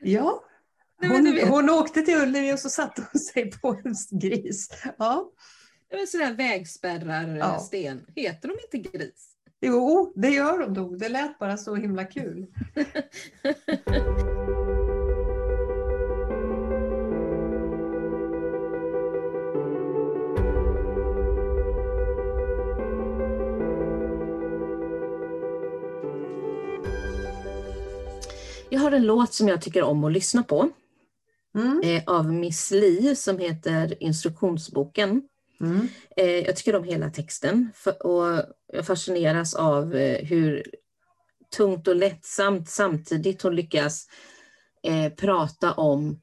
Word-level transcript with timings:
Ja, 0.00 0.44
hon, 1.00 1.38
hon 1.48 1.70
åkte 1.70 2.02
till 2.02 2.16
Ullevi 2.16 2.52
och 2.52 2.58
så 2.58 2.70
satte 2.70 3.06
hon 3.12 3.20
sig 3.20 3.50
på 3.50 3.80
en 3.84 3.94
gris. 4.20 4.68
Ja. 4.98 5.30
Det 5.90 5.96
var 5.96 6.06
sådär 6.06 6.34
vägspärrar-sten. 6.34 8.04
Ja. 8.14 8.22
Heter 8.22 8.48
de 8.48 8.78
inte 8.78 8.90
gris? 8.90 9.32
Jo, 9.60 10.12
det 10.16 10.28
gör 10.28 10.58
de 10.58 10.72
nog. 10.72 10.98
Det 10.98 11.08
lät 11.08 11.38
bara 11.38 11.56
så 11.56 11.74
himla 11.74 12.04
kul. 12.04 12.46
Jag 28.76 28.80
har 28.80 28.92
en 28.92 29.06
låt 29.06 29.34
som 29.34 29.48
jag 29.48 29.62
tycker 29.62 29.82
om 29.82 30.04
att 30.04 30.12
lyssna 30.12 30.42
på. 30.42 30.70
Mm. 31.54 31.80
Eh, 31.84 32.02
av 32.06 32.32
Miss 32.32 32.70
Li 32.70 33.16
som 33.16 33.38
heter 33.38 34.02
Instruktionsboken. 34.02 35.22
Mm. 35.60 35.88
Eh, 36.16 36.38
jag 36.46 36.56
tycker 36.56 36.76
om 36.76 36.84
hela 36.84 37.10
texten 37.10 37.72
för, 37.74 38.06
och 38.06 38.42
jag 38.72 38.86
fascineras 38.86 39.54
av 39.54 39.94
eh, 39.94 40.24
hur 40.24 40.62
tungt 41.56 41.88
och 41.88 41.96
lättsamt 41.96 42.68
samtidigt 42.68 43.42
hon 43.42 43.56
lyckas 43.56 44.08
eh, 44.82 45.12
prata 45.12 45.72
om 45.72 46.20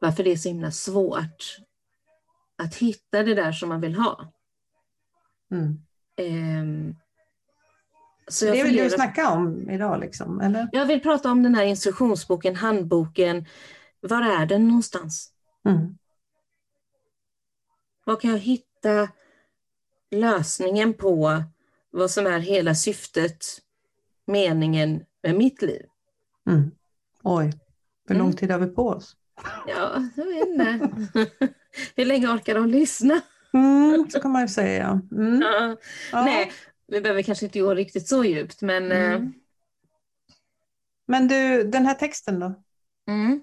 varför 0.00 0.24
det 0.24 0.32
är 0.32 0.36
så 0.36 0.48
himla 0.48 0.70
svårt 0.70 1.56
att 2.62 2.74
hitta 2.74 3.22
det 3.22 3.34
där 3.34 3.52
som 3.52 3.68
man 3.68 3.80
vill 3.80 3.94
ha. 3.94 4.32
Mm. 5.50 6.96
Så 8.28 8.44
det 8.44 8.62
vill 8.62 8.76
du 8.76 8.90
snacka 8.90 9.30
om 9.30 9.70
idag? 9.70 10.00
Liksom, 10.00 10.40
eller? 10.40 10.68
Jag 10.72 10.86
vill 10.86 11.00
prata 11.00 11.30
om 11.30 11.42
den 11.42 11.54
här 11.54 11.64
instruktionsboken, 11.64 12.56
handboken. 12.56 13.44
Var 14.00 14.22
är 14.22 14.46
den 14.46 14.68
någonstans? 14.68 15.30
Mm. 15.64 15.98
Var 18.04 18.16
kan 18.16 18.30
jag 18.30 18.38
hitta 18.38 19.08
lösningen 20.10 20.94
på 20.94 21.42
vad 21.90 22.10
som 22.10 22.26
är 22.26 22.38
hela 22.38 22.74
syftet, 22.74 23.46
meningen 24.26 25.04
med 25.22 25.34
mitt 25.34 25.62
liv? 25.62 25.82
Mm. 26.50 26.70
Oj, 27.22 27.52
hur 28.08 28.14
lång 28.14 28.26
mm. 28.26 28.36
tid 28.36 28.50
har 28.50 28.58
vi 28.58 28.66
på 28.66 28.88
oss? 28.88 29.16
Ja, 29.66 30.08
jag 30.16 30.24
vet 30.24 30.48
inte. 30.48 30.90
hur 31.96 32.04
länge 32.04 32.28
orkar 32.28 32.54
de 32.54 32.68
lyssna? 32.68 33.20
Mm, 33.52 34.10
så 34.10 34.20
kan 34.20 34.30
man 34.30 34.42
ju 34.42 34.48
säga. 34.48 35.00
Mm. 35.12 35.40
Ja. 35.40 35.76
Ja. 36.12 36.24
Nej, 36.24 36.52
vi 36.86 37.00
behöver 37.00 37.22
kanske 37.22 37.46
inte 37.46 37.60
gå 37.60 37.74
riktigt 37.74 38.08
så 38.08 38.24
djupt, 38.24 38.62
men... 38.62 38.92
Mm. 38.92 39.22
Eh... 39.22 39.28
Men 41.06 41.28
du, 41.28 41.64
den 41.64 41.86
här 41.86 41.94
texten 41.94 42.40
då? 42.40 42.54
Mm. 43.08 43.40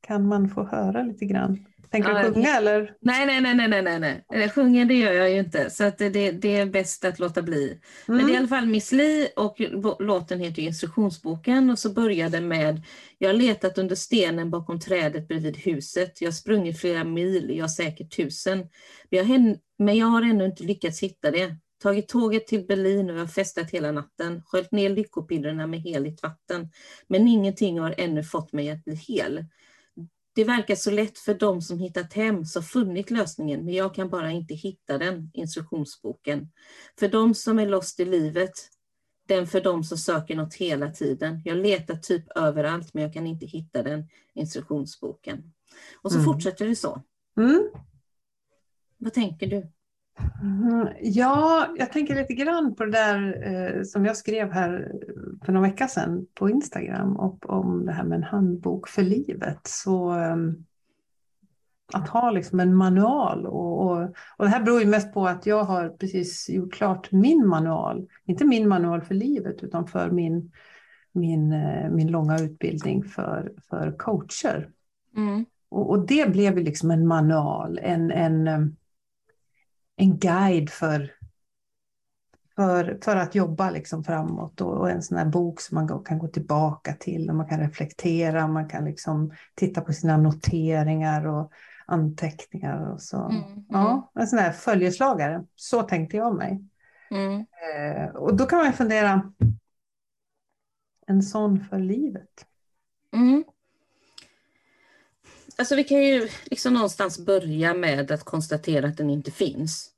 Kan 0.00 0.28
man 0.28 0.48
få 0.48 0.64
höra 0.64 1.02
lite 1.02 1.24
grann? 1.24 1.66
Tänker 1.92 2.10
ja, 2.10 2.22
du 2.22 2.34
sjunga 2.34 2.56
eller? 2.56 2.94
Nej, 3.00 3.26
nej, 3.26 3.40
nej, 3.40 3.68
nej, 3.68 3.82
nej, 3.82 4.24
nej. 4.30 4.48
Sjunga 4.50 4.84
det 4.84 4.94
gör 4.94 5.12
jag 5.12 5.30
ju 5.30 5.38
inte, 5.38 5.70
så 5.70 5.84
att 5.84 5.98
det, 5.98 6.30
det 6.30 6.56
är 6.56 6.66
bäst 6.66 7.04
att 7.04 7.18
låta 7.18 7.42
bli. 7.42 7.66
Mm. 7.66 7.80
Men 8.06 8.26
det 8.26 8.32
är 8.32 8.34
i 8.34 8.36
alla 8.36 8.48
fall 8.48 8.66
Miss 8.66 8.92
Li 8.92 9.28
och 9.36 9.60
låten 9.98 10.40
heter 10.40 10.62
instruktionsboken 10.62 11.70
och 11.70 11.78
så 11.78 11.92
började 11.92 12.40
med 12.40 12.82
Jag 13.18 13.28
har 13.28 13.34
letat 13.34 13.78
under 13.78 13.94
stenen 13.94 14.50
bakom 14.50 14.80
trädet 14.80 15.28
bredvid 15.28 15.56
huset. 15.56 16.20
Jag 16.20 16.28
har 16.28 16.32
sprungit 16.32 16.80
flera 16.80 17.04
mil, 17.04 17.56
jag 17.56 17.64
har 17.64 17.68
säkert 17.68 18.16
tusen. 18.16 18.58
Men 19.10 19.28
jag, 19.28 19.56
men 19.78 19.96
jag 19.96 20.06
har 20.06 20.22
ännu 20.22 20.44
inte 20.44 20.64
lyckats 20.64 21.02
hitta 21.02 21.30
det. 21.30 21.56
Tagit 21.82 22.08
tåget 22.08 22.46
till 22.46 22.66
Berlin 22.66 23.10
och 23.10 23.16
jag 23.16 23.20
har 23.20 23.26
festat 23.26 23.70
hela 23.70 23.92
natten, 23.92 24.42
sköljt 24.46 24.72
ner 24.72 24.90
lyckopillerna 24.90 25.66
med 25.66 25.80
heligt 25.80 26.22
vatten. 26.22 26.70
Men 27.06 27.28
ingenting 27.28 27.80
har 27.80 27.94
ännu 27.98 28.24
fått 28.24 28.52
mig 28.52 28.70
att 28.70 28.84
bli 28.84 28.94
hel. 28.94 29.44
Det 30.34 30.44
verkar 30.44 30.74
så 30.74 30.90
lätt 30.90 31.18
för 31.18 31.34
dem 31.34 31.62
som 31.62 31.78
hittat 31.78 32.12
hem, 32.12 32.44
som 32.44 32.62
funnit 32.62 33.10
lösningen, 33.10 33.64
men 33.64 33.74
jag 33.74 33.94
kan 33.94 34.10
bara 34.10 34.30
inte 34.30 34.54
hitta 34.54 34.98
den, 34.98 35.30
instruktionsboken. 35.34 36.48
För 36.98 37.08
dem 37.08 37.34
som 37.34 37.58
är 37.58 37.66
lost 37.66 38.00
i 38.00 38.04
livet, 38.04 38.52
den 39.28 39.46
för 39.46 39.60
dem 39.60 39.84
som 39.84 39.98
söker 39.98 40.36
något 40.36 40.54
hela 40.54 40.90
tiden. 40.90 41.42
Jag 41.44 41.56
letar 41.56 41.96
typ 41.96 42.24
överallt, 42.36 42.94
men 42.94 43.02
jag 43.02 43.12
kan 43.12 43.26
inte 43.26 43.46
hitta 43.46 43.82
den, 43.82 44.08
instruktionsboken. 44.34 45.52
Och 46.02 46.12
så 46.12 46.18
mm. 46.18 46.24
fortsätter 46.24 46.66
det 46.66 46.76
så. 46.76 47.02
Mm. 47.36 47.70
Vad 48.98 49.12
tänker 49.12 49.46
du? 49.46 49.70
Mm, 50.42 50.88
ja, 51.00 51.66
jag 51.76 51.92
tänker 51.92 52.14
lite 52.14 52.34
grann 52.34 52.74
på 52.74 52.84
det 52.84 52.90
där 52.90 53.42
eh, 53.46 53.82
som 53.82 54.04
jag 54.04 54.16
skrev 54.16 54.52
här 54.52 54.92
för 55.44 55.52
några 55.52 55.68
vecka 55.68 55.88
sedan 55.88 56.26
på 56.34 56.50
Instagram 56.50 57.16
och, 57.16 57.50
om 57.50 57.86
det 57.86 57.92
här 57.92 58.04
med 58.04 58.16
en 58.16 58.22
handbok 58.22 58.88
för 58.88 59.02
livet. 59.02 59.60
Så 59.64 60.18
eh, 60.18 60.36
att 61.92 62.08
ha 62.08 62.30
liksom 62.30 62.60
en 62.60 62.74
manual 62.74 63.46
och, 63.46 63.80
och, 63.80 64.02
och 64.36 64.44
det 64.44 64.48
här 64.48 64.62
beror 64.62 64.80
ju 64.80 64.86
mest 64.86 65.14
på 65.14 65.26
att 65.26 65.46
jag 65.46 65.64
har 65.64 65.88
precis 65.88 66.50
gjort 66.50 66.72
klart 66.72 67.12
min 67.12 67.46
manual. 67.46 68.06
Inte 68.24 68.44
min 68.44 68.68
manual 68.68 69.02
för 69.02 69.14
livet 69.14 69.62
utan 69.62 69.86
för 69.86 70.10
min, 70.10 70.52
min, 71.12 71.52
eh, 71.52 71.90
min 71.90 72.10
långa 72.10 72.38
utbildning 72.38 73.04
för, 73.04 73.52
för 73.70 73.94
coacher. 73.98 74.70
Mm. 75.16 75.44
Och, 75.68 75.90
och, 75.90 76.06
det 76.06 76.30
blev 76.32 76.58
liksom 76.58 76.90
en 76.90 77.06
manual, 77.06 77.78
en, 77.82 78.10
en 78.10 78.48
ehm, 78.48 78.76
en 79.96 80.18
guide 80.18 80.70
för, 80.70 81.14
för, 82.56 82.98
för 83.04 83.16
att 83.16 83.34
jobba 83.34 83.70
liksom 83.70 84.04
framåt 84.04 84.60
och, 84.60 84.72
och 84.72 84.90
en 84.90 85.02
sån 85.02 85.18
här 85.18 85.26
bok 85.26 85.60
som 85.60 85.74
man 85.74 86.04
kan 86.04 86.18
gå 86.18 86.28
tillbaka 86.28 86.94
till 86.94 87.30
och 87.30 87.36
man 87.36 87.48
kan 87.48 87.60
reflektera, 87.60 88.48
man 88.48 88.68
kan 88.68 88.84
liksom 88.84 89.32
titta 89.54 89.80
på 89.80 89.92
sina 89.92 90.16
noteringar 90.16 91.26
och 91.26 91.52
anteckningar 91.86 92.92
och 92.92 93.02
så. 93.02 93.16
Mm, 93.16 93.42
mm. 93.42 93.64
Ja, 93.68 94.12
en 94.14 94.26
sån 94.26 94.38
här 94.38 94.52
följeslagare, 94.52 95.44
så 95.56 95.82
tänkte 95.82 96.16
jag 96.16 96.34
mig. 96.34 96.64
Mm. 97.10 97.40
Eh, 97.40 98.08
och 98.14 98.36
då 98.36 98.46
kan 98.46 98.58
man 98.58 98.72
fundera, 98.72 99.32
en 101.06 101.22
sån 101.22 101.60
för 101.60 101.78
livet. 101.78 102.46
Mm. 103.12 103.44
Alltså 105.56 105.74
vi 105.74 105.84
kan 105.84 106.02
ju 106.02 106.28
liksom 106.44 106.74
någonstans 106.74 107.18
börja 107.18 107.74
med 107.74 108.10
att 108.10 108.24
konstatera 108.24 108.86
att 108.86 108.96
den 108.96 109.10
inte 109.10 109.30
finns. 109.30 109.90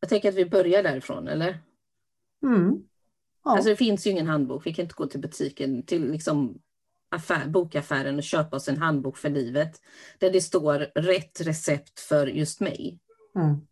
Jag 0.00 0.08
tänker 0.08 0.28
att 0.28 0.34
vi 0.34 0.46
börjar 0.46 0.82
därifrån, 0.82 1.28
eller? 1.28 1.58
Mm. 2.42 2.82
Ja. 3.44 3.50
Alltså 3.50 3.70
det 3.70 3.76
finns 3.76 4.06
ju 4.06 4.10
ingen 4.10 4.26
handbok. 4.26 4.66
Vi 4.66 4.74
kan 4.74 4.82
inte 4.82 4.94
gå 4.94 5.06
till 5.06 5.20
butiken, 5.20 5.82
till 5.82 6.10
liksom 6.10 6.58
affär, 7.08 7.46
bokaffären 7.46 8.16
och 8.16 8.22
köpa 8.22 8.56
oss 8.56 8.68
en 8.68 8.78
handbok 8.78 9.16
för 9.16 9.30
livet. 9.30 9.80
Där 10.18 10.30
det 10.30 10.40
står 10.40 10.78
rätt 10.94 11.40
recept 11.40 12.00
för 12.00 12.26
just 12.26 12.60
mig. 12.60 12.98
Mm. 13.36 13.66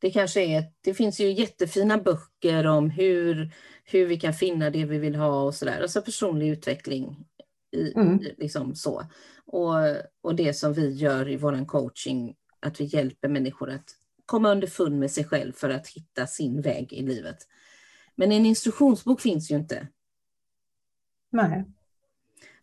Det 0.00 0.10
kanske 0.10 0.40
är, 0.40 0.64
det 0.80 0.94
finns 0.94 1.20
ju 1.20 1.32
jättefina 1.32 1.98
böcker 1.98 2.66
om 2.66 2.90
hur, 2.90 3.52
hur 3.84 4.06
vi 4.06 4.20
kan 4.20 4.34
finna 4.34 4.70
det 4.70 4.84
vi 4.84 4.98
vill 4.98 5.14
ha 5.14 5.42
och 5.42 5.54
sådär. 5.54 5.80
Alltså 5.82 6.02
personlig 6.02 6.48
utveckling. 6.48 7.24
I, 7.72 7.92
mm. 7.92 8.18
liksom 8.38 8.74
så. 8.74 9.02
Och, 9.46 9.74
och 10.22 10.34
det 10.34 10.54
som 10.54 10.72
vi 10.72 10.90
gör 10.90 11.28
i 11.28 11.36
vår 11.36 11.66
coaching, 11.66 12.36
att 12.60 12.80
vi 12.80 12.84
hjälper 12.84 13.28
människor 13.28 13.70
att 13.70 13.96
komma 14.26 14.50
underfund 14.50 14.98
med 14.98 15.10
sig 15.10 15.24
själv 15.24 15.52
för 15.52 15.70
att 15.70 15.88
hitta 15.88 16.26
sin 16.26 16.60
väg 16.60 16.92
i 16.92 17.02
livet. 17.02 17.36
Men 18.14 18.32
en 18.32 18.46
instruktionsbok 18.46 19.20
finns 19.20 19.50
ju 19.50 19.56
inte. 19.56 19.88
Nej. 21.30 21.64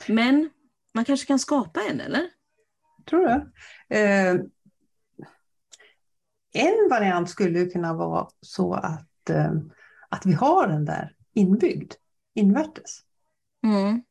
Men 0.07 0.49
man 0.93 1.05
kanske 1.05 1.27
kan 1.27 1.39
skapa 1.39 1.81
en, 1.89 2.01
eller? 2.01 2.29
Tror 3.09 3.25
du? 3.25 3.51
Eh, 3.95 4.35
en 6.53 6.89
variant 6.89 7.29
skulle 7.29 7.65
kunna 7.65 7.93
vara 7.93 8.27
så 8.41 8.73
att, 8.73 9.29
eh, 9.29 9.53
att 10.09 10.25
vi 10.25 10.33
har 10.33 10.67
den 10.67 10.85
där 10.85 11.15
inbyggd, 11.33 11.93
invärtes. 12.33 13.01
Mm. 13.63 14.03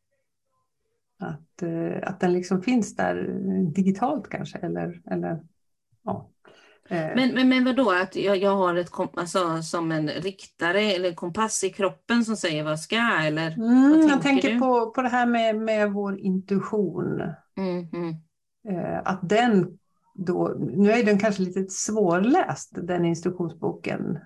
Att, 1.18 1.62
eh, 1.62 2.08
att 2.08 2.20
den 2.20 2.32
liksom 2.32 2.62
finns 2.62 2.96
där 2.96 3.40
digitalt 3.74 4.28
kanske, 4.28 4.58
eller, 4.58 5.02
eller 5.10 5.40
ja. 6.04 6.30
Eh. 6.88 7.10
Men, 7.16 7.34
men, 7.34 7.48
men 7.48 7.64
vadå, 7.64 7.90
att 7.90 8.16
jag, 8.16 8.36
jag 8.36 8.56
har 8.56 8.74
ett 8.74 8.90
alltså, 9.14 9.62
som 9.62 9.92
en 9.92 10.08
riktare 10.08 10.80
eller 10.80 11.12
kompass 11.12 11.64
i 11.64 11.70
kroppen 11.70 12.24
som 12.24 12.36
säger 12.36 12.64
vad 12.64 12.80
ska 12.80 13.18
eller? 13.22 13.52
Mm, 13.52 14.08
jag 14.08 14.22
tänker 14.22 14.52
du? 14.52 14.58
på, 14.58 14.90
på 14.90 15.02
det 15.02 15.08
här 15.08 15.26
med, 15.26 15.56
med 15.56 15.92
vår 15.92 16.18
intuition. 16.18 17.20
Mm, 17.56 17.88
mm. 17.92 18.14
Att 19.04 19.28
den 19.28 19.78
då, 20.14 20.56
nu 20.58 20.90
är 20.90 21.04
den 21.04 21.18
kanske 21.18 21.42
lite 21.42 21.66
svårläst 21.68 22.70
den 22.82 23.04
instruktionsboken. 23.04 24.18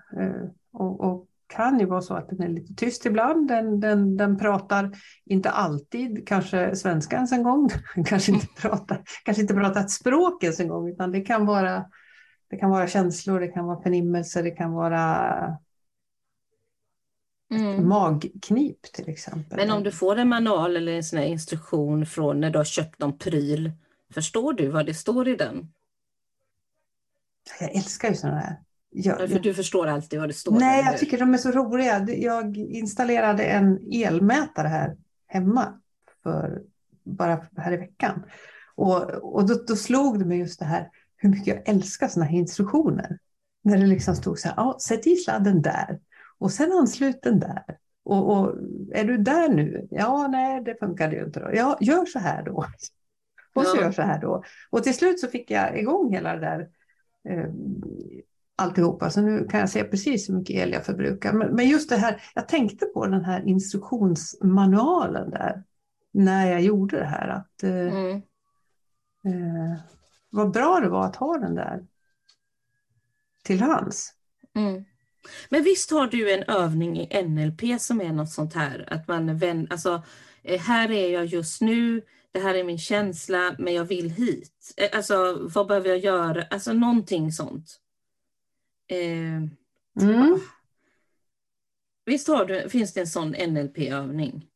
Och, 0.73 1.01
och, 1.01 1.27
kan 1.51 1.79
ju 1.79 1.85
vara 1.85 2.01
så 2.01 2.13
att 2.13 2.29
den 2.29 2.41
är 2.41 2.49
lite 2.49 2.73
tyst 2.73 3.05
ibland. 3.05 3.47
Den, 3.47 3.79
den, 3.79 4.17
den 4.17 4.37
pratar 4.37 4.91
inte 5.25 5.49
alltid 5.49 6.27
kanske 6.27 6.75
svenska 6.75 7.15
ens 7.15 7.31
en 7.31 7.43
gång. 7.43 7.69
kanske 8.05 8.31
inte 8.31 8.47
pratar, 8.47 9.03
kanske 9.25 9.41
inte 9.41 9.53
pratar 9.53 9.81
ett 9.81 9.91
språk 9.91 10.43
ens 10.43 10.59
en 10.59 10.67
gång 10.67 10.89
utan 10.89 11.11
det 11.11 11.21
kan 11.21 11.45
vara 11.45 11.85
det 12.49 12.57
kan 12.57 12.69
vara 12.69 12.87
känslor, 12.87 13.39
det 13.39 13.47
kan 13.47 13.65
vara 13.65 13.81
förnimmelser, 13.81 14.43
det 14.43 14.51
kan 14.51 14.71
vara 14.71 15.57
Mm. 17.51 17.87
Magknip 17.87 18.81
till 18.81 19.09
exempel. 19.09 19.57
Men 19.57 19.71
om 19.71 19.83
du 19.83 19.91
får 19.91 20.15
en 20.15 20.27
manual 20.29 20.77
eller 20.77 20.91
en 20.91 21.03
sån 21.03 21.19
instruktion 21.19 22.05
från 22.05 22.39
när 22.39 22.49
du 22.49 22.59
har 22.59 22.65
köpt 22.65 22.99
någon 22.99 23.17
pryl, 23.17 23.71
förstår 24.13 24.53
du 24.53 24.67
vad 24.67 24.85
det 24.85 24.93
står 24.93 25.27
i 25.27 25.35
den? 25.35 25.73
Jag 27.59 27.75
älskar 27.75 28.09
ju 28.09 28.15
sådana 28.15 28.39
här. 28.39 28.57
Jag, 28.91 29.29
för 29.29 29.39
du 29.39 29.53
förstår 29.53 29.87
alltid 29.87 30.19
vad 30.19 30.29
det 30.29 30.33
står? 30.33 30.59
Nej, 30.59 30.83
jag 30.85 30.97
tycker 30.97 31.19
de 31.19 31.33
är 31.33 31.37
så 31.37 31.51
roliga. 31.51 32.05
Jag 32.09 32.57
installerade 32.57 33.43
en 33.43 33.79
elmätare 33.91 34.67
här 34.67 34.97
hemma 35.27 35.79
för 36.23 36.61
bara 37.03 37.47
här 37.57 37.73
i 37.73 37.77
veckan. 37.77 38.23
Och, 38.75 39.03
och 39.35 39.47
då, 39.47 39.63
då 39.67 39.75
slog 39.75 40.19
det 40.19 40.25
mig 40.25 40.39
just 40.39 40.59
det 40.59 40.65
här 40.65 40.89
hur 41.17 41.29
mycket 41.29 41.47
jag 41.47 41.69
älskar 41.69 42.07
sådana 42.07 42.31
här 42.31 42.37
instruktioner. 42.37 43.17
När 43.63 43.77
det 43.77 43.85
liksom 43.85 44.15
stod 44.15 44.39
så 44.39 44.47
här, 44.47 44.55
ja, 44.57 44.77
sätt 44.79 45.07
i 45.07 45.15
sladden 45.15 45.61
där 45.61 45.99
och 46.37 46.51
sen 46.51 46.71
anslut 46.71 47.19
den 47.21 47.39
där. 47.39 47.77
Och, 48.03 48.31
och, 48.31 48.55
är 48.91 49.03
du 49.03 49.17
där 49.17 49.49
nu? 49.49 49.87
Ja, 49.91 50.27
nej, 50.27 50.63
det 50.63 50.75
funkade 50.79 51.15
ju 51.15 51.25
inte 51.25 51.39
då. 51.39 51.49
Ja, 51.53 51.77
gör 51.81 52.05
så 52.05 52.19
här 52.19 52.43
då. 52.43 52.65
Och 53.53 53.65
så 53.65 53.77
ja. 53.77 53.81
gör 53.81 53.91
så 53.91 54.01
här 54.01 54.21
då. 54.21 54.43
Och 54.69 54.83
till 54.83 54.93
slut 54.95 55.19
så 55.19 55.27
fick 55.27 55.51
jag 55.51 55.79
igång 55.79 56.13
hela 56.13 56.35
det 56.35 56.39
där 56.39 56.69
eh, 57.29 57.49
alltihopa. 58.61 59.09
Så 59.09 59.21
nu 59.21 59.47
kan 59.47 59.59
jag 59.59 59.69
se 59.69 59.83
precis 59.83 60.29
hur 60.29 60.33
mycket 60.33 60.55
el 60.55 60.71
jag 60.71 60.85
förbrukar. 60.85 61.33
Men, 61.33 61.55
men 61.55 61.69
just 61.69 61.89
det 61.89 61.95
här, 61.95 62.21
jag 62.35 62.47
tänkte 62.47 62.85
på 62.85 63.07
den 63.07 63.25
här 63.25 63.47
instruktionsmanualen 63.47 65.29
där 65.29 65.63
när 66.13 66.51
jag 66.51 66.61
gjorde 66.61 66.99
det 66.99 67.05
här. 67.05 67.27
Att, 67.27 67.63
eh, 67.63 67.71
mm. 67.71 68.15
eh, 69.25 69.79
vad 70.29 70.51
bra 70.51 70.79
det 70.79 70.89
var 70.89 71.05
att 71.05 71.15
ha 71.15 71.37
den 71.37 71.55
där 71.55 71.85
till 73.43 73.61
hands. 73.61 74.13
Mm. 74.55 74.83
Men 75.49 75.63
visst 75.63 75.91
har 75.91 76.07
du 76.07 76.33
en 76.33 76.43
övning 76.43 76.99
i 76.99 77.23
NLP 77.23 77.61
som 77.79 78.01
är 78.01 78.13
något 78.13 78.31
sånt 78.31 78.53
här, 78.53 78.93
att 78.93 79.07
man 79.07 79.37
vänder, 79.37 79.71
alltså 79.71 80.03
eh, 80.43 80.59
här 80.59 80.91
är 80.91 81.09
jag 81.09 81.25
just 81.25 81.61
nu, 81.61 82.01
det 82.31 82.39
här 82.39 82.55
är 82.55 82.63
min 82.63 82.77
känsla, 82.77 83.55
men 83.59 83.73
jag 83.73 83.85
vill 83.85 84.09
hit. 84.09 84.73
Eh, 84.77 84.97
alltså 84.97 85.37
vad 85.41 85.67
behöver 85.67 85.89
jag 85.89 85.99
göra? 85.99 86.43
Alltså 86.49 86.73
någonting 86.73 87.31
sånt. 87.31 87.80
Eh, 88.91 89.37
mm. 90.01 90.39
Visst 92.05 92.27
har 92.27 92.45
du, 92.45 92.69
finns 92.69 92.93
det 92.93 92.99
en 92.99 93.07
sån 93.07 93.29
NLP-övning? 93.29 94.47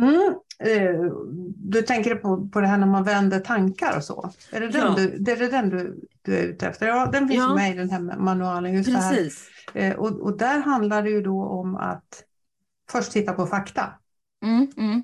Mm. 0.00 0.34
Eh, 0.58 1.12
du 1.56 1.82
tänker 1.82 2.14
på, 2.14 2.48
på 2.48 2.60
det 2.60 2.66
här 2.66 2.78
när 2.78 2.86
man 2.86 3.04
vänder 3.04 3.40
tankar 3.40 3.96
och 3.96 4.04
så? 4.04 4.30
Är 4.50 4.60
det 4.60 4.68
den, 4.68 4.80
ja. 4.80 4.94
du, 4.96 5.18
det 5.18 5.32
är 5.32 5.50
den 5.50 5.70
du, 5.70 6.00
du 6.22 6.36
är 6.36 6.42
ute 6.42 6.66
efter? 6.66 6.86
Ja, 6.86 7.06
den 7.12 7.28
finns 7.28 7.40
ja. 7.40 7.54
med 7.54 7.74
i 7.74 7.78
den 7.78 7.90
här 7.90 8.00
manualen. 8.00 8.74
Just 8.74 8.94
Precis. 8.94 9.48
Eh, 9.74 9.96
och, 9.96 10.20
och 10.20 10.38
där 10.38 10.60
handlar 10.60 11.02
det 11.02 11.10
ju 11.10 11.22
då 11.22 11.44
om 11.44 11.76
att 11.76 12.24
först 12.90 13.12
titta 13.12 13.32
på 13.32 13.46
fakta. 13.46 13.98
Mm, 14.44 14.68
mm. 14.76 15.02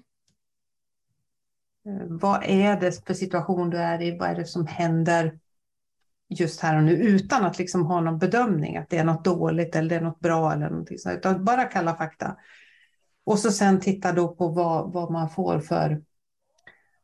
Eh, 1.86 2.06
vad 2.08 2.42
är 2.44 2.80
det 2.80 3.06
för 3.06 3.14
situation 3.14 3.70
du 3.70 3.78
är 3.78 4.02
i? 4.02 4.18
Vad 4.18 4.28
är 4.28 4.34
det 4.34 4.46
som 4.46 4.66
händer 4.66 5.38
just 6.28 6.60
här 6.60 6.76
och 6.76 6.82
nu 6.82 6.92
utan 6.92 7.44
att 7.44 7.58
liksom 7.58 7.86
ha 7.86 8.00
någon 8.00 8.18
bedömning 8.18 8.76
att 8.76 8.90
det 8.90 8.98
är 8.98 9.04
något 9.04 9.24
dåligt 9.24 9.76
eller 9.76 9.88
det 9.88 9.96
är 9.96 10.00
något 10.00 10.20
bra 10.20 10.52
eller 10.52 10.70
någonting 10.70 10.98
sånt, 10.98 11.18
utan 11.18 11.44
bara 11.44 11.64
kalla 11.64 11.96
fakta. 11.96 12.36
Och 13.24 13.38
så 13.38 13.52
sen 13.52 13.80
titta 13.80 14.12
då 14.12 14.28
på 14.28 14.48
vad, 14.48 14.92
vad 14.92 15.10
man 15.10 15.30
får 15.30 15.60
för, 15.60 16.02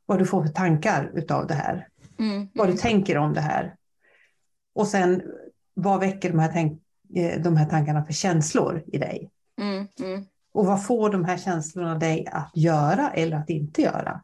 vad 0.07 0.19
du 0.19 0.27
får 0.27 0.43
för 0.43 0.53
tankar 0.53 1.11
utav 1.15 1.47
det 1.47 1.55
här. 1.55 1.89
Mm. 2.19 2.49
Vad 2.55 2.69
du 2.69 2.77
tänker 2.77 3.19
om 3.19 3.35
det 3.35 3.41
här. 3.41 3.77
Och 4.75 4.87
sen 4.87 5.23
vad 5.75 6.01
väcker 6.01 6.31
de 6.31 6.39
här, 6.39 6.51
tänk, 6.53 6.83
eh, 7.15 7.43
de 7.43 7.57
här 7.57 7.67
tankarna 7.67 8.05
för 8.05 8.13
känslor 8.13 8.85
i 8.87 8.99
dig? 8.99 9.31
Mm. 9.61 9.87
Mm. 10.01 10.25
Och 10.53 10.67
vad 10.67 10.87
får 10.87 11.11
de 11.11 11.25
här 11.25 11.37
känslorna 11.37 11.99
dig 11.99 12.27
att 12.33 12.51
göra 12.55 13.11
eller 13.11 13.37
att 13.37 13.51
inte 13.51 13.83
göra? 13.83 14.23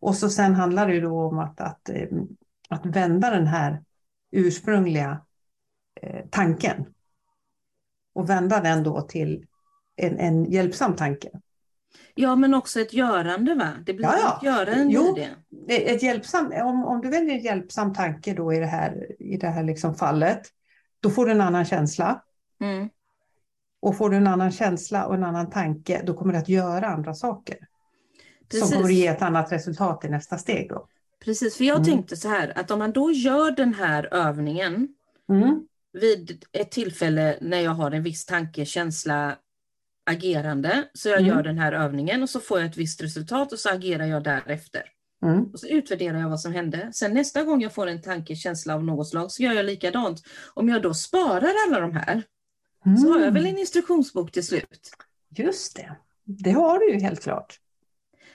Och 0.00 0.14
så 0.16 0.30
sen 0.30 0.54
handlar 0.54 0.88
det 0.88 1.00
då 1.00 1.20
om 1.20 1.38
att, 1.38 1.60
att, 1.60 1.88
eh, 1.88 2.08
att 2.68 2.86
vända 2.86 3.30
den 3.30 3.46
här 3.46 3.82
ursprungliga 4.30 5.20
eh, 6.02 6.24
tanken. 6.30 6.86
Och 8.14 8.30
vända 8.30 8.60
den 8.60 8.82
då 8.82 9.00
till 9.00 9.46
en, 9.96 10.18
en 10.18 10.44
hjälpsam 10.44 10.96
tanke. 10.96 11.30
Ja, 12.14 12.36
men 12.36 12.54
också 12.54 12.80
ett 12.80 12.92
görande, 12.92 13.54
va? 13.54 13.72
Det 13.86 13.94
blir 13.94 14.06
ja, 14.06 14.18
ja. 14.22 14.36
ett 14.36 14.42
görande 14.42 14.94
jo, 14.94 15.18
i 15.18 15.28
det. 15.66 15.94
Ett 15.94 16.02
hjälpsam, 16.02 16.52
om, 16.52 16.84
om 16.84 17.00
du 17.00 17.08
väljer 17.10 17.34
en 17.34 17.40
hjälpsam 17.40 17.94
tanke 17.94 18.34
då 18.34 18.52
i 18.52 18.58
det 18.58 18.66
här, 18.66 19.22
i 19.22 19.36
det 19.36 19.48
här 19.48 19.62
liksom 19.62 19.94
fallet, 19.94 20.42
då 21.00 21.10
får 21.10 21.26
du 21.26 21.32
en 21.32 21.40
annan 21.40 21.64
känsla. 21.64 22.22
Mm. 22.60 22.88
Och 23.80 23.96
får 23.96 24.10
du 24.10 24.16
en 24.16 24.26
annan 24.26 24.52
känsla 24.52 25.06
och 25.06 25.14
en 25.14 25.24
annan 25.24 25.50
tanke, 25.50 26.02
då 26.06 26.14
kommer 26.14 26.32
du 26.32 26.38
att 26.38 26.48
göra 26.48 26.86
andra 26.86 27.14
saker. 27.14 27.58
Precis. 28.48 28.68
Som 28.68 28.76
kommer 28.76 28.88
att 28.88 28.94
ge 28.94 29.06
ett 29.06 29.22
annat 29.22 29.52
resultat 29.52 30.04
i 30.04 30.08
nästa 30.08 30.38
steg. 30.38 30.68
Då. 30.68 30.88
Precis, 31.26 31.56
för 31.56 31.64
jag 31.64 31.76
mm. 31.76 31.84
tänkte 31.84 32.16
så 32.16 32.28
här, 32.28 32.58
att 32.58 32.70
om 32.70 32.78
man 32.78 32.92
då 32.92 33.12
gör 33.12 33.50
den 33.50 33.74
här 33.74 34.14
övningen 34.14 34.88
mm. 35.28 35.66
vid 35.92 36.44
ett 36.52 36.70
tillfälle 36.70 37.38
när 37.40 37.60
jag 37.60 37.70
har 37.70 37.90
en 37.90 38.02
viss 38.02 38.26
tanke, 38.26 38.64
känsla, 38.64 39.36
agerande. 40.10 40.88
Så 40.94 41.08
jag 41.08 41.18
mm. 41.18 41.28
gör 41.28 41.42
den 41.42 41.58
här 41.58 41.72
övningen 41.72 42.22
och 42.22 42.30
så 42.30 42.40
får 42.40 42.60
jag 42.60 42.70
ett 42.70 42.76
visst 42.76 43.02
resultat 43.02 43.52
och 43.52 43.58
så 43.58 43.68
agerar 43.70 44.06
jag 44.06 44.22
därefter. 44.22 44.82
Mm. 45.22 45.44
Och 45.44 45.60
så 45.60 45.66
utvärderar 45.66 46.20
jag 46.20 46.28
vad 46.28 46.40
som 46.40 46.52
hände. 46.52 46.90
Sen 46.92 47.14
nästa 47.14 47.42
gång 47.42 47.62
jag 47.62 47.74
får 47.74 47.86
en 47.86 48.02
tanke, 48.02 48.36
känsla 48.36 48.74
av 48.74 48.84
något 48.84 49.08
slag 49.08 49.32
så 49.32 49.42
gör 49.42 49.52
jag 49.52 49.66
likadant. 49.66 50.22
Om 50.54 50.68
jag 50.68 50.82
då 50.82 50.94
sparar 50.94 51.52
alla 51.66 51.80
de 51.80 51.92
här 51.92 52.22
mm. 52.86 52.98
så 52.98 53.12
har 53.12 53.20
jag 53.20 53.32
väl 53.32 53.46
en 53.46 53.58
instruktionsbok 53.58 54.32
till 54.32 54.46
slut. 54.46 54.90
Just 55.36 55.76
det, 55.76 55.96
det 56.24 56.50
har 56.50 56.78
du 56.78 56.92
ju 56.92 57.00
helt 57.00 57.22
klart. 57.22 57.60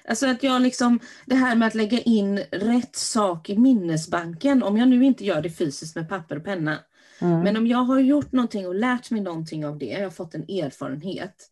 Alltså 0.06 0.28
att 0.28 0.44
jag 0.44 0.62
liksom, 0.62 1.00
det 1.26 1.36
här 1.36 1.56
med 1.56 1.68
att 1.68 1.76
lägga 1.76 2.00
in 2.00 2.38
rätt 2.52 2.96
sak 2.96 3.50
i 3.50 3.58
minnesbanken, 3.58 4.64
om 4.64 4.78
jag 4.78 4.88
nu 4.88 5.06
inte 5.06 5.26
gör 5.26 5.42
det 5.42 5.50
fysiskt 5.50 5.96
med 5.96 6.10
papper 6.10 6.38
och 6.38 6.44
penna, 6.44 6.80
Mm. 7.22 7.40
Men 7.40 7.58
om 7.58 7.68
jag 7.68 7.78
har 7.78 8.00
gjort 8.00 8.32
någonting 8.32 8.68
och 8.68 8.76
lärt 8.76 9.12
mig 9.12 9.22
någonting 9.22 9.66
av 9.66 9.78
det, 9.78 9.86
jag 9.86 10.04
har 10.04 10.10
fått 10.10 10.36
en 10.36 10.44
erfarenhet, 10.44 11.50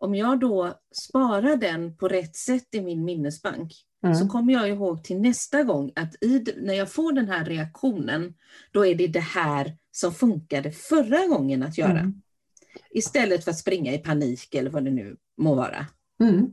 om 0.00 0.14
jag 0.14 0.40
då 0.40 0.74
sparar 0.92 1.56
den 1.56 1.96
på 1.96 2.08
rätt 2.08 2.36
sätt 2.36 2.74
i 2.74 2.80
min 2.80 3.04
minnesbank, 3.04 3.72
mm. 4.04 4.14
så 4.14 4.28
kommer 4.28 4.52
jag 4.52 4.68
ihåg 4.68 5.04
till 5.04 5.20
nästa 5.20 5.62
gång 5.62 5.92
att 5.96 6.22
i, 6.22 6.44
när 6.56 6.74
jag 6.74 6.92
får 6.92 7.12
den 7.12 7.28
här 7.28 7.44
reaktionen, 7.44 8.34
då 8.72 8.86
är 8.86 8.94
det 8.94 9.06
det 9.06 9.20
här 9.20 9.76
som 9.92 10.14
funkade 10.14 10.72
förra 10.72 11.26
gången 11.26 11.62
att 11.62 11.78
göra. 11.78 12.00
Mm. 12.00 12.22
Istället 12.90 13.44
för 13.44 13.50
att 13.50 13.58
springa 13.58 13.92
i 13.92 13.98
panik 13.98 14.54
eller 14.54 14.70
vad 14.70 14.84
det 14.84 14.90
nu 14.90 15.16
må 15.36 15.54
vara. 15.54 15.86
Mm. 16.20 16.52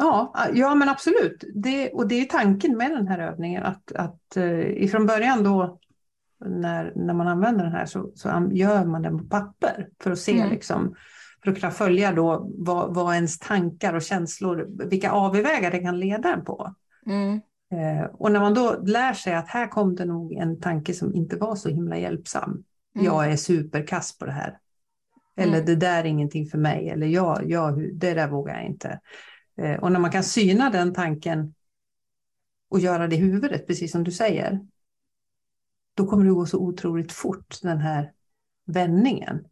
Ja, 0.00 0.34
ja, 0.54 0.74
men 0.74 0.88
absolut. 0.88 1.44
Det, 1.54 1.90
och 1.90 2.08
det 2.08 2.20
är 2.20 2.24
tanken 2.24 2.76
med 2.76 2.90
den 2.90 3.08
här 3.08 3.18
övningen, 3.18 3.62
att, 3.62 3.92
att 3.92 4.20
uh, 4.36 4.82
ifrån 4.82 5.06
början 5.06 5.44
då 5.44 5.78
när, 6.44 6.92
när 6.96 7.14
man 7.14 7.28
använder 7.28 7.64
den 7.64 7.72
här 7.72 7.86
så, 7.86 8.10
så 8.14 8.48
gör 8.52 8.84
man 8.84 9.02
den 9.02 9.18
på 9.18 9.24
papper 9.24 9.88
för 10.02 10.10
att 10.10 10.18
se 10.18 10.38
mm. 10.38 10.50
liksom, 10.50 10.94
för 11.44 11.50
att 11.50 11.60
kunna 11.60 11.72
följa 11.72 12.12
då 12.12 12.50
vad, 12.58 12.94
vad 12.94 13.14
ens 13.14 13.38
tankar 13.38 13.94
och 13.94 14.02
känslor, 14.02 14.66
vilka 14.88 15.10
avvägar 15.10 15.70
det 15.70 15.78
kan 15.78 16.00
leda 16.00 16.32
en 16.32 16.44
på. 16.44 16.74
Mm. 17.06 17.40
Eh, 17.72 18.04
och 18.12 18.32
när 18.32 18.40
man 18.40 18.54
då 18.54 18.80
lär 18.82 19.12
sig 19.12 19.34
att 19.34 19.48
här 19.48 19.66
kom 19.66 19.94
det 19.94 20.04
nog 20.04 20.32
en 20.32 20.60
tanke 20.60 20.94
som 20.94 21.14
inte 21.14 21.36
var 21.36 21.54
så 21.54 21.68
himla 21.68 21.98
hjälpsam. 21.98 22.64
Mm. 22.94 23.06
Jag 23.06 23.32
är 23.32 23.36
superkass 23.36 24.18
på 24.18 24.26
det 24.26 24.32
här. 24.32 24.58
Eller 25.36 25.54
mm. 25.54 25.66
det 25.66 25.76
där 25.76 25.98
är 25.98 26.04
ingenting 26.04 26.46
för 26.46 26.58
mig. 26.58 26.88
Eller 26.88 27.06
ja, 27.06 27.40
ja 27.44 27.70
det 27.92 28.14
där 28.14 28.28
vågar 28.28 28.54
jag 28.54 28.66
inte. 28.66 29.00
Eh, 29.56 29.80
och 29.80 29.92
när 29.92 30.00
man 30.00 30.10
kan 30.10 30.24
syna 30.24 30.70
den 30.70 30.94
tanken 30.94 31.54
och 32.70 32.80
göra 32.80 33.08
det 33.08 33.16
i 33.16 33.18
huvudet, 33.18 33.66
precis 33.66 33.92
som 33.92 34.04
du 34.04 34.12
säger, 34.12 34.60
då 35.94 36.06
kommer 36.06 36.24
det 36.24 36.30
gå 36.30 36.46
så 36.46 36.58
otroligt 36.58 37.12
fort, 37.12 37.62
den 37.62 37.78
här 37.78 38.12
vändningen. 38.66 39.44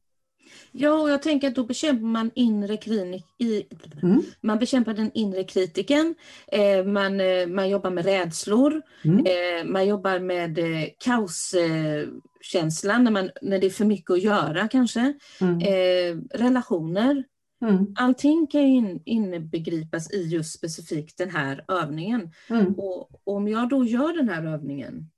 Ja, 0.72 1.02
och 1.02 1.10
jag 1.10 1.22
tänker 1.22 1.48
att 1.48 1.54
då 1.54 1.64
bekämpar 1.64 2.06
man 2.06 2.30
inre 2.34 2.76
klinik, 2.76 3.24
i, 3.38 3.64
mm. 4.02 4.22
man 4.40 4.58
bekämpar 4.58 4.94
den 4.94 5.10
inre 5.14 5.44
kritiken, 5.44 6.14
eh, 6.52 6.84
man, 6.84 7.20
eh, 7.20 7.46
man 7.46 7.68
jobbar 7.68 7.90
med 7.90 8.04
rädslor, 8.04 8.82
mm. 9.04 9.26
eh, 9.26 9.64
man 9.70 9.86
jobbar 9.86 10.18
med 10.18 10.58
eh, 10.58 10.84
kaoskänslan 10.98 13.04
när, 13.04 13.10
man, 13.10 13.30
när 13.42 13.58
det 13.58 13.66
är 13.66 13.70
för 13.70 13.84
mycket 13.84 14.10
att 14.10 14.22
göra 14.22 14.68
kanske, 14.68 15.14
mm. 15.40 15.60
Eh, 15.60 16.16
relationer. 16.38 17.24
Mm. 17.60 17.94
Allting 17.98 18.46
kan 18.46 18.60
in, 18.60 19.02
inbegripas 19.04 20.10
i 20.12 20.22
just 20.22 20.54
specifikt 20.54 21.18
den 21.18 21.30
här 21.30 21.64
övningen. 21.68 22.32
Mm. 22.50 22.74
Och, 22.74 23.20
om 23.24 23.48
jag 23.48 23.68
då 23.68 23.84
gör 23.84 24.12
den 24.12 24.28
här 24.28 24.44
övningen 24.44 25.10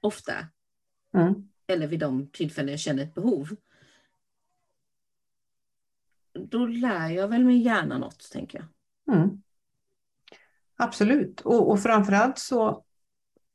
ofta. 0.00 0.32
Mm. 1.14 1.48
Eller 1.66 1.86
vid 1.86 2.00
de 2.00 2.30
tillfällen 2.30 2.70
jag 2.70 2.80
känner 2.80 3.02
ett 3.02 3.14
behov. 3.14 3.56
Då 6.32 6.66
lär 6.66 7.08
jag 7.08 7.28
väl 7.28 7.44
min 7.44 7.60
hjärna 7.60 7.98
något, 7.98 8.30
tänker 8.32 8.58
jag. 8.58 9.16
Mm. 9.16 9.42
Absolut, 10.76 11.40
och, 11.40 11.70
och 11.70 11.80
framförallt 11.80 12.38
så 12.38 12.84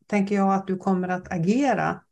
tänker 0.08 0.36
jag 0.36 0.54
att 0.54 0.68
du 0.68 0.78
kommer 0.78 1.08
att 1.08 1.32
agera 1.32 2.04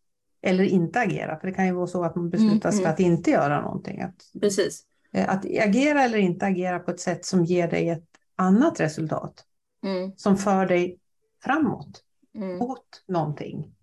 eller 0.42 0.64
inte 0.64 1.00
agera. 1.00 1.40
För 1.40 1.48
det 1.48 1.54
kan 1.54 1.66
ju 1.66 1.74
vara 1.74 1.88
så 1.88 2.04
att 2.04 2.16
man 2.16 2.30
beslutar 2.30 2.72
sig 2.72 2.80
Mm, 2.80 2.84
för 2.84 2.94
att 2.94 3.00
inte 3.00 3.32
göra 3.32 3.62
någonting. 3.62 4.02
Att, 4.02 4.32
Precis. 4.42 4.86
Eh, 5.14 5.30
att 5.30 5.46
agera 5.46 6.04
eller 6.04 6.18
inte 6.18 6.46
agera 6.46 6.80
på 6.80 6.92
ett 6.92 7.00
sätt 7.00 7.26
som 7.26 7.46
ger 7.46 7.68
dig 7.68 7.90
ett 7.90 8.06
annat 8.36 8.80
resultat. 8.80 9.46
Mm, 9.84 10.12
Som 10.18 10.38
för 10.38 10.66
dig 10.66 11.00
framåt, 11.44 12.04
mm, 12.36 12.58
mot 12.58 13.04
någonting. 13.08 13.76